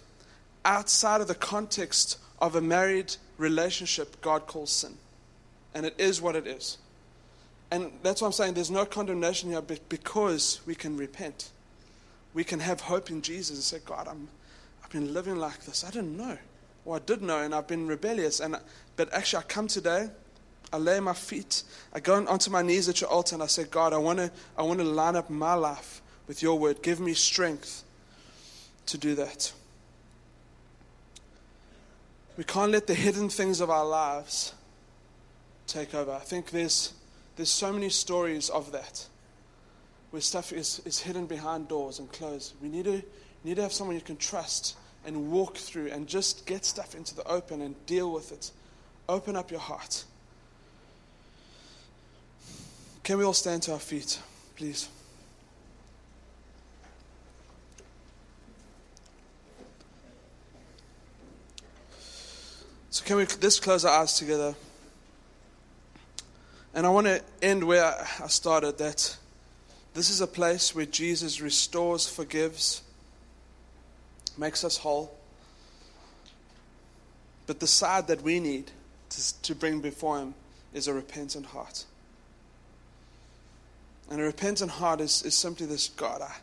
outside 0.65 1.21
of 1.21 1.29
the 1.29 1.35
context 1.35 2.19
of 2.41 2.57
a 2.57 2.61
married 2.61 3.17
relationship, 3.39 4.21
God 4.21 4.47
calls 4.47 4.71
sin. 4.71 4.97
And 5.75 5.87
it 5.87 5.95
is 5.99 6.21
what 6.21 6.37
it 6.37 6.47
is. 6.47 6.79
And 7.75 7.91
that's 8.05 8.23
why 8.23 8.27
I'm 8.27 8.33
saying 8.33 8.55
there's 8.55 8.71
no 8.71 8.85
condemnation 8.85 9.51
here 9.51 9.61
because 9.61 10.61
we 10.65 10.77
can 10.77 10.97
repent. 10.97 11.51
We 12.33 12.45
can 12.45 12.61
have 12.61 12.83
hope 12.83 13.11
in 13.11 13.21
Jesus 13.21 13.57
and 13.57 13.65
say, 13.65 13.85
God, 13.85 14.07
I'm, 14.07 14.29
I've 14.85 14.91
been 14.91 15.13
living 15.13 15.39
like 15.39 15.65
this. 15.65 15.83
I 15.83 15.91
didn't 15.91 16.17
know. 16.17 16.39
Or 16.85 16.95
I 16.95 16.99
did 17.01 17.21
know, 17.21 17.41
and 17.41 17.53
I've 17.53 17.67
been 17.67 17.89
rebellious. 17.89 18.39
And, 18.39 18.55
but 18.95 19.13
actually, 19.13 19.41
I 19.41 19.47
come 19.47 19.67
today, 19.67 20.09
I 20.73 20.77
lay 20.77 21.01
my 21.01 21.15
feet, 21.15 21.65
I 21.93 21.99
go 21.99 22.25
onto 22.25 22.49
my 22.49 22.63
knees 22.63 22.89
at 22.89 23.01
your 23.01 23.11
altar, 23.11 23.35
and 23.35 23.43
I 23.43 23.47
say, 23.47 23.65
God, 23.65 23.93
I 23.93 23.99
want 23.99 24.21
to 24.21 24.31
I 24.57 24.63
want 24.63 24.79
to 24.79 24.85
line 24.85 25.17
up 25.17 25.29
my 25.29 25.55
life 25.55 26.01
with 26.29 26.45
your 26.45 26.57
word. 26.57 26.81
Give 26.81 27.01
me 27.01 27.13
strength 27.13 27.83
to 28.87 28.97
do 28.97 29.17
that. 29.17 29.53
We 32.37 32.45
can't 32.45 32.71
let 32.71 32.87
the 32.87 32.95
hidden 32.95 33.29
things 33.31 33.61
of 33.61 33.69
our 33.69 33.85
lives 33.85 34.55
take 35.67 35.93
over. 35.93 36.13
I 36.13 36.21
think 36.21 36.51
there's 36.51 36.93
there's 37.37 37.51
so 37.51 37.73
many 37.73 37.89
stories 37.89 38.49
of 38.51 38.73
that 38.73 39.07
where 40.11 40.21
stuff 40.21 40.53
is, 40.53 40.81
is 40.85 41.01
hidden 41.01 41.27
behind 41.27 41.69
doors 41.69 41.99
and 41.99 42.11
closed. 42.13 42.55
We 42.63 42.69
need 42.69 42.85
to, 42.85 43.03
need 43.43 43.57
to 43.57 43.63
have 43.63 43.73
someone 43.73 43.97
you 43.97 44.03
can 44.03 44.17
trust 44.17 44.77
and 45.05 45.33
walk 45.33 45.57
through 45.57 45.89
and 45.89 46.07
just 46.07 46.47
get 46.47 46.65
stuff 46.65 46.95
into 46.95 47.15
the 47.15 47.25
open 47.25 47.61
and 47.61 47.75
deal 47.87 48.13
with 48.13 48.31
it. 48.31 48.53
Open 49.09 49.37
up 49.37 49.51
your 49.51 49.61
heart. 49.61 50.05
Can 53.03 53.19
we 53.19 53.25
all 53.25 53.35
stand 53.35 53.63
to 53.65 53.73
our 53.73 53.79
feet, 53.79 54.19
please? 54.57 54.89
So, 62.91 63.05
can 63.05 63.17
we 63.17 63.27
just 63.27 63.63
close 63.63 63.85
our 63.85 64.01
eyes 64.01 64.17
together? 64.17 64.55
And 66.75 66.85
I 66.85 66.91
want 66.91 67.07
to 67.07 67.23
end 67.41 67.63
where 67.63 67.85
I 67.85 68.27
started 68.27 68.79
that 68.79 69.17
this 69.95 70.11
is 70.11 70.21
a 70.21 70.27
place 70.27 70.75
where 70.75 70.87
Jesus 70.87 71.41
restores, 71.41 72.09
forgives, 72.09 72.83
makes 74.37 74.65
us 74.65 74.79
whole. 74.79 75.17
But 77.47 77.61
the 77.61 77.69
side 77.69 78.09
that 78.09 78.23
we 78.23 78.41
need 78.41 78.73
to, 79.11 79.43
to 79.43 79.55
bring 79.55 79.81
before 79.81 80.19
Him 80.19 80.35
is 80.73 80.89
a 80.89 80.95
repentant 80.95 81.47
heart. 81.47 81.85
And 84.11 84.21
a 84.21 84.25
repentant 84.25 84.73
heart 84.73 85.01
is, 85.01 85.23
is 85.23 85.37
simply 85.37 85.67
this 85.67 85.89
God, 85.89 86.23
I, 86.23 86.35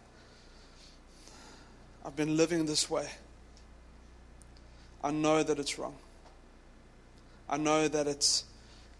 I've 2.06 2.16
been 2.16 2.38
living 2.38 2.66
this 2.66 2.90
way. 2.90 3.10
I 5.04 5.12
know 5.12 5.44
that 5.44 5.60
it's 5.60 5.78
wrong. 5.78 5.96
I 7.50 7.58
know 7.58 7.90
that 7.90 8.08
it's 8.08 8.46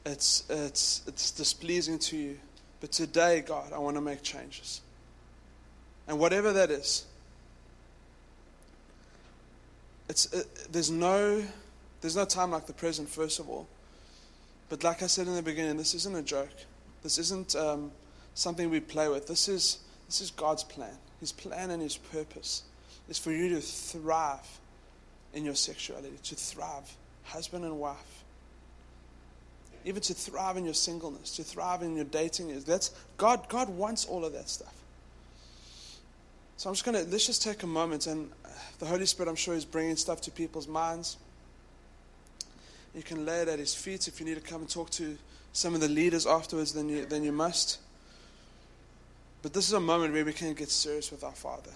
it's, 0.06 0.44
it's, 0.50 1.04
it's 1.08 1.32
displeasing 1.32 2.00
to 2.00 2.18
you. 2.18 2.40
But 2.80 2.92
today, 2.92 3.44
God, 3.46 3.74
I 3.74 3.78
want 3.78 3.96
to 3.98 4.02
make 4.02 4.24
changes. 4.24 4.82
And 6.08 6.20
whatever 6.20 6.52
that 6.54 6.72
is, 6.72 7.06
it's, 10.10 10.26
it, 10.34 10.48
there's, 10.72 10.90
no, 10.90 11.44
there's 12.02 12.16
no 12.16 12.26
time 12.26 12.52
like 12.52 12.66
the 12.66 12.74
present, 12.74 13.08
first 13.08 13.40
of 13.40 13.50
all. 13.50 13.68
But 14.70 14.84
like 14.84 15.04
I 15.04 15.08
said 15.08 15.28
in 15.28 15.36
the 15.36 15.44
beginning, 15.44 15.78
this 15.78 15.94
isn't 15.94 16.16
a 16.16 16.24
joke. 16.24 16.50
This 17.04 17.18
isn't 17.18 17.56
um, 17.56 17.92
something 18.34 18.70
we 18.70 18.80
play 18.80 19.10
with. 19.10 19.28
This 19.28 19.48
is, 19.48 19.80
this 20.08 20.22
is 20.22 20.32
God's 20.32 20.64
plan. 20.64 20.98
His 21.20 21.32
plan 21.32 21.70
and 21.70 21.82
His 21.82 21.98
purpose 21.98 22.64
is 23.10 23.20
for 23.20 23.32
you 23.32 23.50
to 23.50 23.62
thrive 23.62 24.60
in 25.34 25.46
your 25.46 25.56
sexuality, 25.56 26.18
to 26.24 26.36
thrive, 26.36 26.92
husband 27.24 27.64
and 27.64 27.80
wife 27.80 28.21
even 29.86 30.02
to 30.04 30.14
thrive 30.14 30.58
in 30.58 30.66
your 30.66 30.74
singleness, 30.74 31.36
to 31.36 31.44
thrive 31.44 31.82
in 31.82 31.96
your 31.96 32.06
dating. 32.06 32.58
That's 32.62 32.92
God. 33.18 33.48
God 33.50 33.70
wants 33.70 34.06
all 34.06 34.26
of 34.26 34.34
that 34.34 34.50
stuff. 34.50 34.74
So 36.58 36.70
I'm 36.70 36.76
just 36.76 36.86
gonna 36.86 37.04
let's 37.10 37.26
just 37.26 37.42
take 37.42 37.64
a 37.64 37.68
moment, 37.68 38.08
and 38.08 38.32
uh, 38.46 38.50
the 38.80 38.86
Holy 38.86 39.06
Spirit, 39.06 39.30
I'm 39.30 39.36
sure, 39.36 39.56
is 39.56 39.66
bringing 39.66 39.96
stuff 39.96 40.22
to 40.22 40.32
people's 40.32 40.68
minds. 40.68 41.18
You 42.94 43.04
can 43.04 43.26
lay 43.26 43.42
it 43.42 43.48
at 43.48 43.60
His 43.60 43.74
feet. 43.74 44.08
If 44.08 44.20
you 44.20 44.26
need 44.26 44.36
to 44.36 44.42
come 44.42 44.62
and 44.62 44.70
talk 44.70 44.90
to 44.92 45.18
some 45.54 45.74
of 45.74 45.82
the 45.82 45.88
leaders 45.88 46.28
afterwards, 46.28 46.74
then 46.74 46.90
you 46.90 47.06
then 47.06 47.24
you 47.24 47.32
must. 47.32 47.80
But 49.42 49.54
this 49.54 49.68
is 49.68 49.74
a 49.74 49.80
moment 49.80 50.14
where 50.14 50.24
we 50.24 50.34
can 50.34 50.54
get 50.54 50.70
serious 50.70 51.10
with 51.10 51.24
our 51.24 51.32
Father. 51.32 51.72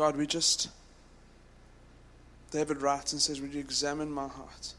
God, 0.00 0.16
we 0.16 0.26
just, 0.26 0.70
David 2.52 2.80
writes 2.80 3.12
and 3.12 3.20
says, 3.20 3.38
Would 3.38 3.52
you 3.52 3.60
examine 3.60 4.10
my 4.10 4.28
heart? 4.28 4.72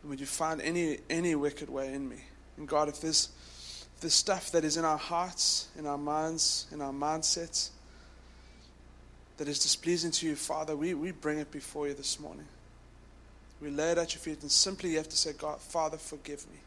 And 0.00 0.08
would 0.08 0.18
you 0.18 0.24
find 0.24 0.62
any, 0.62 0.96
any 1.10 1.34
wicked 1.34 1.68
way 1.68 1.92
in 1.92 2.08
me? 2.08 2.24
And 2.56 2.66
God, 2.66 2.88
if 2.88 3.02
there's, 3.02 3.28
if 3.96 4.00
there's 4.00 4.14
stuff 4.14 4.50
that 4.52 4.64
is 4.64 4.78
in 4.78 4.86
our 4.86 4.96
hearts, 4.96 5.68
in 5.78 5.84
our 5.86 5.98
minds, 5.98 6.66
in 6.72 6.80
our 6.80 6.90
mindsets, 6.90 7.68
that 9.36 9.46
is 9.46 9.58
displeasing 9.58 10.10
to 10.12 10.26
you, 10.28 10.34
Father, 10.34 10.74
we, 10.74 10.94
we 10.94 11.10
bring 11.10 11.38
it 11.38 11.50
before 11.50 11.88
you 11.88 11.92
this 11.92 12.18
morning. 12.18 12.46
We 13.60 13.68
lay 13.68 13.90
it 13.90 13.98
at 13.98 14.14
your 14.14 14.22
feet, 14.22 14.40
and 14.40 14.50
simply 14.50 14.92
you 14.92 14.96
have 14.96 15.10
to 15.10 15.18
say, 15.18 15.34
God, 15.34 15.60
Father, 15.60 15.98
forgive 15.98 16.46
me. 16.50 16.60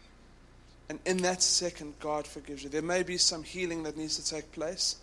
And 0.89 0.99
in 1.07 1.17
that 1.23 1.41
second, 1.41 1.95
God 1.99 2.27
forgives 2.27 2.63
you. 2.63 2.69
There 2.69 2.83
may 2.83 3.01
be 3.01 3.17
some 3.17 3.41
healing 3.41 3.81
that 3.81 3.97
needs 3.97 4.19
to 4.19 4.29
take 4.29 4.51
place 4.51 4.97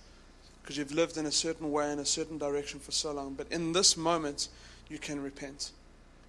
because 0.62 0.77
you've 0.77 0.92
lived 0.92 1.16
in 1.16 1.27
a 1.27 1.33
certain 1.33 1.70
way, 1.70 1.90
in 1.92 1.98
a 1.98 2.05
certain 2.05 2.38
direction 2.38 2.79
for 2.79 2.92
so 2.92 3.12
long. 3.12 3.35
But 3.35 3.51
in 3.51 3.72
this 3.72 3.96
moment, 3.96 4.48
you 4.88 4.98
can 4.98 5.20
repent. 5.20 5.72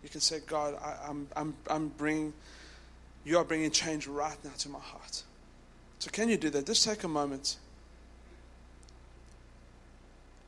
You 0.01 0.09
can 0.09 0.21
say, 0.21 0.39
God, 0.45 0.75
I, 0.83 1.09
am 1.09 1.27
I'm, 1.35 1.35
I'm, 1.35 1.55
I'm 1.69 1.87
bringing, 1.89 2.33
you 3.23 3.37
are 3.37 3.43
bringing 3.43 3.69
change 3.71 4.07
right 4.07 4.37
now 4.43 4.51
to 4.59 4.69
my 4.69 4.79
heart. 4.79 5.23
So 5.99 6.09
can 6.11 6.29
you 6.29 6.37
do 6.37 6.49
that? 6.49 6.65
Just 6.65 6.83
take 6.83 7.03
a 7.03 7.07
moment. 7.07 7.57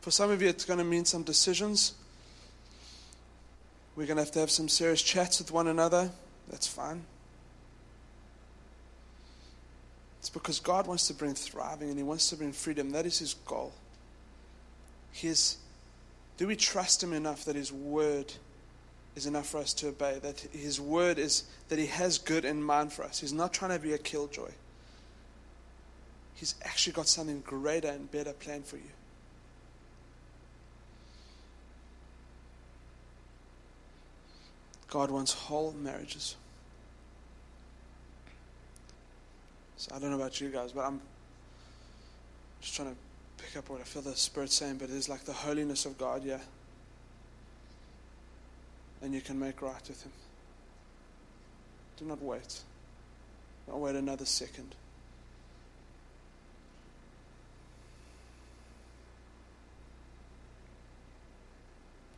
For 0.01 0.11
some 0.11 0.31
of 0.31 0.41
you, 0.41 0.49
it's 0.49 0.65
going 0.65 0.79
to 0.79 0.85
mean 0.85 1.05
some 1.05 1.23
decisions. 1.23 1.93
We're 3.95 4.07
going 4.07 4.17
to 4.17 4.23
have 4.23 4.31
to 4.33 4.39
have 4.39 4.51
some 4.51 4.67
serious 4.67 5.01
chats 5.01 5.39
with 5.39 5.51
one 5.51 5.67
another. 5.67 6.11
That's 6.49 6.67
fine. 6.67 7.05
It's 10.25 10.31
because 10.31 10.59
God 10.59 10.87
wants 10.87 11.05
to 11.09 11.13
bring 11.13 11.35
thriving 11.35 11.89
and 11.89 11.99
He 11.99 12.03
wants 12.03 12.31
to 12.31 12.35
bring 12.35 12.51
freedom. 12.51 12.89
That 12.89 13.05
is 13.05 13.19
His 13.19 13.35
goal. 13.35 13.71
His, 15.11 15.57
do 16.37 16.47
we 16.47 16.55
trust 16.55 17.03
Him 17.03 17.13
enough 17.13 17.45
that 17.45 17.55
His 17.55 17.71
word 17.71 18.33
is 19.15 19.27
enough 19.27 19.47
for 19.47 19.59
us 19.59 19.71
to 19.75 19.89
obey? 19.89 20.17
That 20.23 20.39
His 20.51 20.81
word 20.81 21.19
is 21.19 21.43
that 21.69 21.77
He 21.77 21.85
has 21.85 22.17
good 22.17 22.43
in 22.43 22.63
mind 22.63 22.91
for 22.91 23.03
us. 23.03 23.19
He's 23.19 23.33
not 23.33 23.53
trying 23.53 23.69
to 23.69 23.77
be 23.77 23.93
a 23.93 23.99
killjoy. 23.99 24.49
He's 26.33 26.55
actually 26.63 26.93
got 26.93 27.07
something 27.07 27.41
greater 27.41 27.89
and 27.89 28.09
better 28.09 28.33
planned 28.33 28.65
for 28.65 28.77
you. 28.77 28.93
God 34.87 35.11
wants 35.11 35.33
whole 35.33 35.71
marriages. 35.73 36.35
So 39.85 39.93
I 39.93 39.99
don't 39.99 40.09
know 40.09 40.15
about 40.15 40.41
you 40.41 40.49
guys, 40.49 40.71
but 40.71 40.83
I'm 40.83 40.99
just 42.59 42.75
trying 42.75 42.89
to 42.89 42.95
pick 43.37 43.55
up 43.55 43.69
what 43.69 43.81
I 43.81 43.83
feel 43.83 44.01
the 44.01 44.15
Spirit 44.15 44.51
saying, 44.51 44.77
but 44.77 44.89
it 44.89 44.95
is 44.95 45.07
like 45.07 45.25
the 45.25 45.33
holiness 45.33 45.85
of 45.85 45.95
God, 45.95 46.25
yeah. 46.25 46.39
And 49.03 49.13
you 49.13 49.21
can 49.21 49.39
make 49.39 49.61
right 49.61 49.75
with 49.87 50.01
Him. 50.01 50.11
Do 51.97 52.05
not 52.05 52.19
wait. 52.19 52.61
Don't 53.67 53.79
wait 53.79 53.95
another 53.95 54.25
second. 54.25 54.73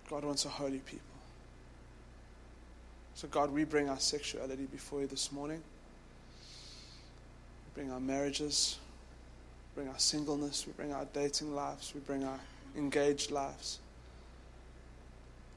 God 0.09 0.23
wants 0.23 0.45
a 0.45 0.49
holy 0.49 0.79
people. 0.79 1.03
So, 3.15 3.27
God, 3.27 3.51
we 3.51 3.65
bring 3.65 3.89
our 3.89 3.99
sexuality 3.99 4.67
before 4.71 5.01
you 5.01 5.07
this 5.07 5.33
morning. 5.33 5.61
Bring 7.77 7.91
our 7.91 7.99
marriages, 7.99 8.79
bring 9.75 9.87
our 9.87 9.99
singleness, 9.99 10.65
we 10.65 10.73
bring 10.73 10.91
our 10.91 11.05
dating 11.13 11.53
lives, 11.53 11.91
we 11.93 12.01
bring 12.01 12.23
our 12.23 12.39
engaged 12.75 13.29
lives, 13.29 13.77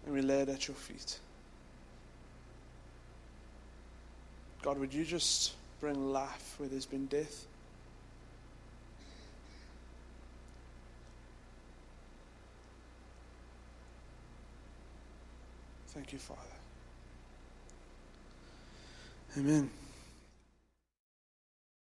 and 0.04 0.12
we 0.12 0.20
lay 0.20 0.42
it 0.42 0.50
at 0.50 0.68
your 0.68 0.74
feet. 0.74 1.18
God, 4.60 4.76
would 4.76 4.92
you 4.92 5.02
just 5.02 5.54
bring 5.80 6.12
life 6.12 6.56
where 6.58 6.68
there's 6.68 6.84
been 6.84 7.06
death? 7.06 7.46
Thank 15.88 16.12
you, 16.12 16.18
Father. 16.18 16.40
Amen. 19.38 19.70